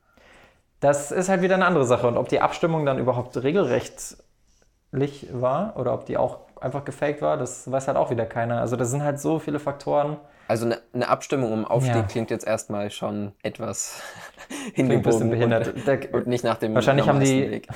Das 0.81 1.11
ist 1.11 1.29
halt 1.29 1.43
wieder 1.43 1.57
eine 1.57 1.67
andere 1.67 1.85
Sache. 1.85 2.07
Und 2.07 2.17
ob 2.17 2.29
die 2.29 2.41
Abstimmung 2.41 2.87
dann 2.87 2.99
überhaupt 2.99 3.37
regelrechtlich 3.43 5.29
war 5.33 5.77
oder 5.77 5.93
ob 5.95 6.07
die 6.07 6.17
auch 6.17 6.39
einfach 6.61 6.85
gefaked 6.85 7.23
war, 7.23 7.37
das 7.37 7.71
weiß 7.71 7.89
halt 7.89 7.97
auch 7.97 8.11
wieder 8.11 8.27
keiner. 8.27 8.61
Also 8.61 8.77
das 8.77 8.91
sind 8.91 9.03
halt 9.03 9.21
so 9.21 9.39
viele 9.39 9.59
Faktoren. 9.59 10.17
Also 10.49 10.67
eine, 10.67 10.79
eine 10.95 11.09
Abstimmung 11.09 11.53
um 11.53 11.65
Aufstieg 11.65 11.95
Ja. 11.97 12.03
klingt 12.03 12.31
jetzt 12.31 12.47
erstmal 12.47 12.91
schon 12.91 13.33
etwas 13.43 14.01
ein 14.51 14.73
hingebogen 14.75 15.03
bisschen 15.03 15.31
behindert. 15.31 15.69
Und, 15.75 15.87
Der- 15.87 16.15
und 16.15 16.27
nicht 16.27 16.45
nach 16.45 16.57
dem 16.59 16.75
Wahrscheinlich 16.75 17.09
haben 17.09 17.21
die- 17.21 17.51
Weg. 17.51 17.69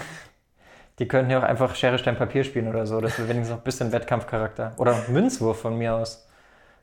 Die 0.99 1.09
könnten 1.09 1.31
ja 1.31 1.39
auch 1.39 1.43
einfach 1.45 1.75
Schere, 1.77 1.99
Stein, 1.99 2.17
Papier 2.17 2.45
spielen 2.45 2.69
oder 2.69 2.87
so. 2.87 3.01
Das 3.01 3.19
wäre 3.19 3.27
wenigstens 3.29 3.51
noch 3.55 3.63
ein 3.63 3.65
bisschen 3.65 3.91
Wettkampfcharakter. 3.91 4.75
Oder 4.77 4.95
Münzwurf 5.09 5.59
von 5.61 5.79
mir 5.79 5.95
aus. 5.95 6.27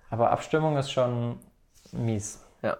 Aber 0.10 0.32
Abstimmung 0.32 0.76
ist 0.78 0.92
schon 0.92 1.38
mies. 1.92 2.44
Ja. 2.64 2.78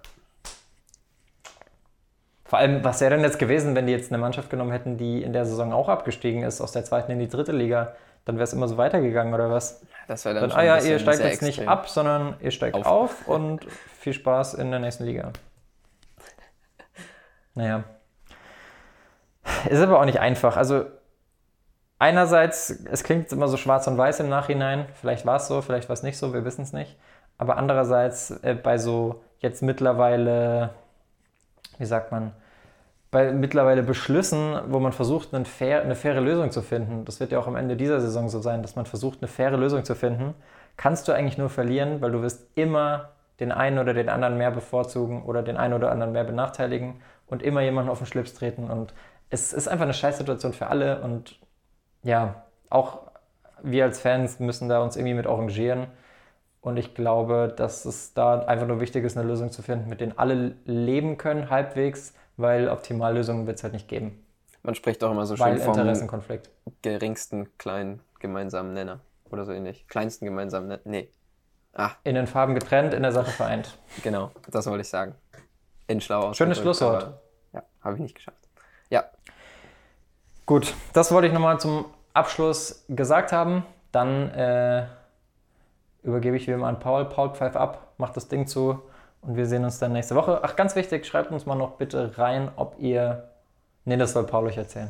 Vor 2.46 2.60
allem, 2.60 2.84
was 2.84 3.02
wäre 3.02 3.12
denn 3.16 3.24
jetzt 3.24 3.40
gewesen, 3.40 3.76
wenn 3.76 3.88
die 3.88 3.92
jetzt 3.94 4.10
eine 4.12 4.18
Mannschaft 4.18 4.50
genommen 4.50 4.72
hätten, 4.72 4.98
die 4.98 5.22
in 5.22 5.34
der 5.34 5.46
Saison 5.46 5.74
auch 5.74 5.90
abgestiegen 5.90 6.44
ist, 6.44 6.62
aus 6.62 6.72
der 6.72 6.86
zweiten 6.86 7.12
in 7.12 7.20
die 7.20 7.28
dritte 7.28 7.52
Liga? 7.52 7.94
Dann 8.28 8.36
wäre 8.36 8.44
es 8.44 8.52
immer 8.52 8.68
so 8.68 8.76
weitergegangen 8.76 9.34
oder 9.34 9.50
was? 9.50 9.82
Das 10.10 10.26
wäre 10.26 10.36
dann, 10.36 10.42
Dann, 10.42 10.52
schon 10.52 10.60
ah 10.60 10.64
ja, 10.64 10.78
ihr 10.80 11.00
steigt 11.00 11.22
jetzt 11.22 11.42
nicht 11.42 11.60
extrem. 11.60 11.70
ab, 11.70 11.88
sondern 11.88 12.36
ihr 12.42 12.52
steigt 12.52 12.76
Auf. 12.76 12.86
auf, 12.86 13.28
und 13.30 13.66
viel 14.00 14.12
Spaß 14.12 14.56
in 14.56 14.70
der 14.70 14.82
nächsten 14.82 15.06
Liga. 15.06 15.32
Naja. 17.56 17.86
Ist 19.70 19.82
aber 19.82 20.00
auch 20.00 20.06
nicht 20.06 20.20
einfach. 20.20 20.58
Also, 20.58 20.86
einerseits, 22.00 22.70
es 22.70 23.04
klingt 23.04 23.32
immer 23.32 23.48
so 23.48 23.56
schwarz 23.56 23.88
und 23.88 23.98
weiß 23.98 24.20
im 24.20 24.30
Nachhinein. 24.30 24.86
Vielleicht 24.94 25.26
war 25.26 25.38
es 25.38 25.48
so, 25.48 25.62
vielleicht 25.62 25.88
war 25.88 25.94
es 25.94 26.04
nicht 26.04 26.18
so, 26.18 26.34
wir 26.34 26.44
wissen 26.44 26.64
es 26.64 26.74
nicht. 26.74 27.00
Aber 27.38 27.56
andererseits, 27.56 28.32
äh, 28.44 28.56
bei 28.62 28.78
so 28.78 29.24
jetzt 29.40 29.64
mittlerweile, 29.64 30.72
wie 31.78 31.86
sagt 31.86 32.12
man, 32.12 32.34
bei 33.10 33.32
mittlerweile 33.32 33.84
Beschlüssen, 33.84 34.60
wo 34.68 34.80
man 34.80 34.92
versucht, 34.92 35.34
eine, 35.34 35.46
fair, 35.46 35.82
eine 35.82 35.96
faire 35.96 36.22
Lösung 36.22 36.52
zu 36.52 36.62
finden, 36.62 37.06
das 37.06 37.20
wird 37.20 37.32
ja 37.32 37.40
auch 37.40 37.48
am 37.48 37.56
Ende 37.56 37.78
dieser 37.78 38.02
Saison 38.02 38.28
so 38.30 38.42
sein, 38.42 38.62
dass 38.62 38.76
man 38.76 38.86
versucht, 38.86 39.20
eine 39.22 39.28
faire 39.28 39.58
Lösung 39.58 39.86
zu 39.86 39.96
finden, 39.96 40.34
kannst 40.76 41.08
du 41.08 41.14
eigentlich 41.14 41.38
nur 41.38 41.50
verlieren, 41.50 42.02
weil 42.02 42.12
du 42.12 42.22
wirst 42.22 42.48
immer 42.56 43.10
den 43.40 43.52
einen 43.52 43.80
oder 43.80 43.94
den 43.94 44.10
anderen 44.10 44.38
mehr 44.38 44.52
bevorzugen 44.52 45.24
oder 45.24 45.44
den 45.44 45.58
einen 45.58 45.74
oder 45.74 45.92
anderen 45.92 46.12
mehr 46.12 46.24
benachteiligen 46.24 47.02
und 47.28 47.44
immer 47.44 47.62
jemanden 47.62 47.90
auf 47.90 48.00
den 48.00 48.08
Schlips 48.08 48.34
treten. 48.34 48.70
Und 48.70 48.94
es 49.30 49.54
ist 49.54 49.68
einfach 49.68 49.84
eine 49.84 49.94
Scheißsituation 49.94 50.54
für 50.54 50.68
alle 50.68 51.02
und 51.02 51.40
ja, 52.04 52.44
auch 52.70 53.02
wir 53.64 53.86
als 53.86 54.00
Fans 54.00 54.40
müssen 54.40 54.70
da 54.70 54.82
uns 54.82 54.96
irgendwie 54.96 55.16
mit 55.16 55.28
arrangieren. 55.28 55.88
Und 56.62 56.78
ich 56.78 56.96
glaube, 56.96 57.54
dass 57.56 57.86
es 57.86 58.14
da 58.14 58.40
einfach 58.40 58.68
nur 58.68 58.80
wichtig 58.80 59.04
ist, 59.06 59.18
eine 59.18 59.28
Lösung 59.28 59.52
zu 59.52 59.62
finden, 59.62 59.90
mit 59.90 60.02
denen 60.02 60.18
alle 60.18 60.56
leben 60.66 61.18
können, 61.18 61.50
halbwegs, 61.50 62.14
weil 62.38 62.70
Optimallösungen 62.70 63.48
wird 63.48 63.58
es 63.58 63.64
halt 63.64 63.74
nicht 63.74 63.88
geben. 63.88 64.24
Man 64.64 64.76
spricht 64.76 65.04
auch 65.04 65.12
immer 65.12 65.26
so 65.26 65.36
schön 65.36 65.58
vom 65.60 65.74
Interessenkonflikt. 65.78 66.50
geringsten 66.82 67.58
kleinen 67.58 68.02
gemeinsamen 68.20 68.74
Nenner. 68.74 69.00
Oder 69.30 69.46
so 69.46 69.52
ähnlich. 69.52 69.88
Kleinsten 69.88 70.26
gemeinsamen 70.26 70.68
Nenner. 70.68 70.82
Nee. 70.86 71.10
Ah, 71.74 71.92
In 72.04 72.16
den 72.16 72.28
Farben 72.28 72.56
getrennt, 72.56 72.94
in 72.94 73.04
der 73.04 73.12
Sache 73.12 73.32
vereint. 73.32 73.78
genau. 74.04 74.32
Das 74.50 74.66
wollte 74.68 74.82
ich 74.82 74.90
sagen. 74.90 75.16
In 75.88 76.02
schlau 76.02 76.34
Schönes 76.34 76.58
Schlusswort. 76.60 77.14
Ja, 77.54 77.64
habe 77.82 77.96
ich 77.96 78.02
nicht 78.02 78.16
geschafft. 78.16 78.38
Ja, 78.90 79.06
Gut, 80.46 80.74
das 80.94 81.12
wollte 81.12 81.28
ich 81.28 81.34
nochmal 81.34 81.60
zum 81.60 81.86
Abschluss 82.14 82.86
gesagt 82.88 83.32
haben. 83.34 83.66
Dann 83.92 84.30
äh, 84.32 84.88
übergebe 86.04 86.38
ich 86.38 86.48
wie 86.48 86.52
immer 86.52 86.68
an 86.68 86.80
Paul. 86.80 87.06
Paul 87.06 87.34
pfeift 87.34 87.58
ab, 87.58 87.94
macht 87.98 88.16
das 88.16 88.28
Ding 88.30 88.48
zu 88.48 88.82
und 89.22 89.36
wir 89.36 89.46
sehen 89.46 89.64
uns 89.64 89.80
dann 89.80 89.94
nächste 89.94 90.16
Woche. 90.16 90.40
Ach, 90.44 90.56
ganz 90.56 90.76
wichtig, 90.76 91.06
schreibt 91.06 91.32
uns 91.32 91.46
mal 91.46 91.56
noch 91.56 91.78
bitte 91.78 92.18
rein, 92.18 92.52
ob 92.56 92.76
ihr. 92.80 93.30
Nee, 93.86 93.98
das 93.98 94.14
soll 94.14 94.26
Paul 94.26 94.46
euch 94.46 94.58
erzählen. 94.58 94.90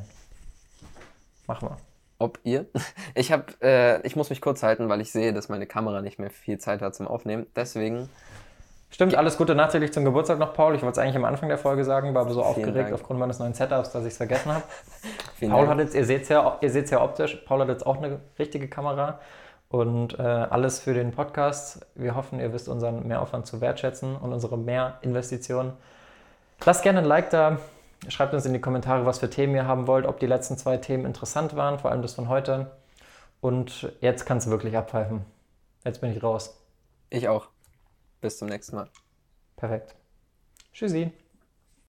Mach 1.47 1.61
mal. 1.61 1.77
ob 2.19 2.39
ihr. 2.43 2.65
Ich 3.15 3.31
habe, 3.31 3.45
äh, 3.61 4.05
ich 4.05 4.15
muss 4.15 4.29
mich 4.29 4.41
kurz 4.41 4.61
halten, 4.63 4.89
weil 4.89 5.01
ich 5.01 5.11
sehe, 5.11 5.33
dass 5.33 5.49
meine 5.49 5.65
Kamera 5.65 6.01
nicht 6.01 6.19
mehr 6.19 6.29
viel 6.29 6.57
Zeit 6.59 6.81
hat 6.81 6.93
zum 6.95 7.07
Aufnehmen. 7.07 7.47
Deswegen, 7.55 8.09
Stimmt, 8.89 9.15
alles 9.15 9.37
Gute 9.37 9.53
nachträglich 9.53 9.91
zum 9.91 10.05
Geburtstag 10.05 10.39
noch, 10.39 10.53
Paul. 10.53 10.73
Ich 10.75 10.81
wollte 10.81 10.93
es 10.93 11.03
eigentlich 11.03 11.17
am 11.17 11.25
Anfang 11.25 11.49
der 11.49 11.57
Folge 11.57 11.83
sagen, 11.83 12.13
war 12.13 12.21
aber 12.21 12.33
so 12.33 12.41
aufgeregt 12.41 12.75
Dank. 12.75 12.93
aufgrund 12.93 13.19
meines 13.19 13.37
neuen 13.37 13.53
Setups, 13.53 13.91
dass 13.91 14.03
ich 14.03 14.11
es 14.11 14.17
vergessen 14.17 14.53
habe. 14.53 14.63
vielen 15.35 15.51
Paul 15.51 15.65
Dank. 15.65 15.79
hat 15.79 15.85
jetzt, 15.85 15.95
ihr 15.95 16.05
seht 16.05 16.23
es 16.23 16.29
ja, 16.29 16.57
ihr 16.61 16.69
seht's 16.69 16.91
ja 16.91 17.01
optisch, 17.01 17.35
Paul 17.45 17.61
hat 17.61 17.67
jetzt 17.67 17.85
auch 17.85 17.97
eine 17.97 18.19
richtige 18.39 18.69
Kamera 18.69 19.19
und 19.69 20.17
äh, 20.17 20.21
alles 20.21 20.79
für 20.79 20.93
den 20.93 21.11
Podcast. 21.11 21.85
Wir 21.95 22.15
hoffen, 22.15 22.39
ihr 22.39 22.53
wisst 22.53 22.69
unseren 22.69 23.07
Mehraufwand 23.07 23.45
zu 23.45 23.61
wertschätzen 23.61 24.15
und 24.15 24.33
unsere 24.33 24.57
Mehrinvestitionen. 24.57 25.73
Lasst 26.65 26.83
gerne 26.83 26.99
ein 26.99 27.05
Like 27.05 27.29
da, 27.29 27.59
schreibt 28.07 28.33
uns 28.33 28.45
in 28.45 28.53
die 28.53 28.61
Kommentare, 28.61 29.05
was 29.05 29.19
für 29.19 29.29
Themen 29.29 29.55
ihr 29.55 29.67
haben 29.67 29.87
wollt, 29.87 30.05
ob 30.05 30.19
die 30.19 30.27
letzten 30.27 30.57
zwei 30.57 30.77
Themen 30.77 31.05
interessant 31.05 31.55
waren, 31.55 31.79
vor 31.79 31.91
allem 31.91 32.01
das 32.01 32.13
von 32.13 32.29
heute. 32.29 32.71
Und 33.41 33.91
jetzt 34.01 34.25
kannst 34.25 34.47
du 34.47 34.51
wirklich 34.51 34.75
abpfeifen. 34.77 35.25
Jetzt 35.83 36.01
bin 36.01 36.11
ich 36.11 36.23
raus. 36.23 36.57
Ich 37.09 37.27
auch. 37.29 37.49
Bis 38.19 38.37
zum 38.37 38.47
nächsten 38.47 38.75
Mal. 38.75 38.89
Perfekt. 39.55 39.95
Tschüssi. 40.73 41.11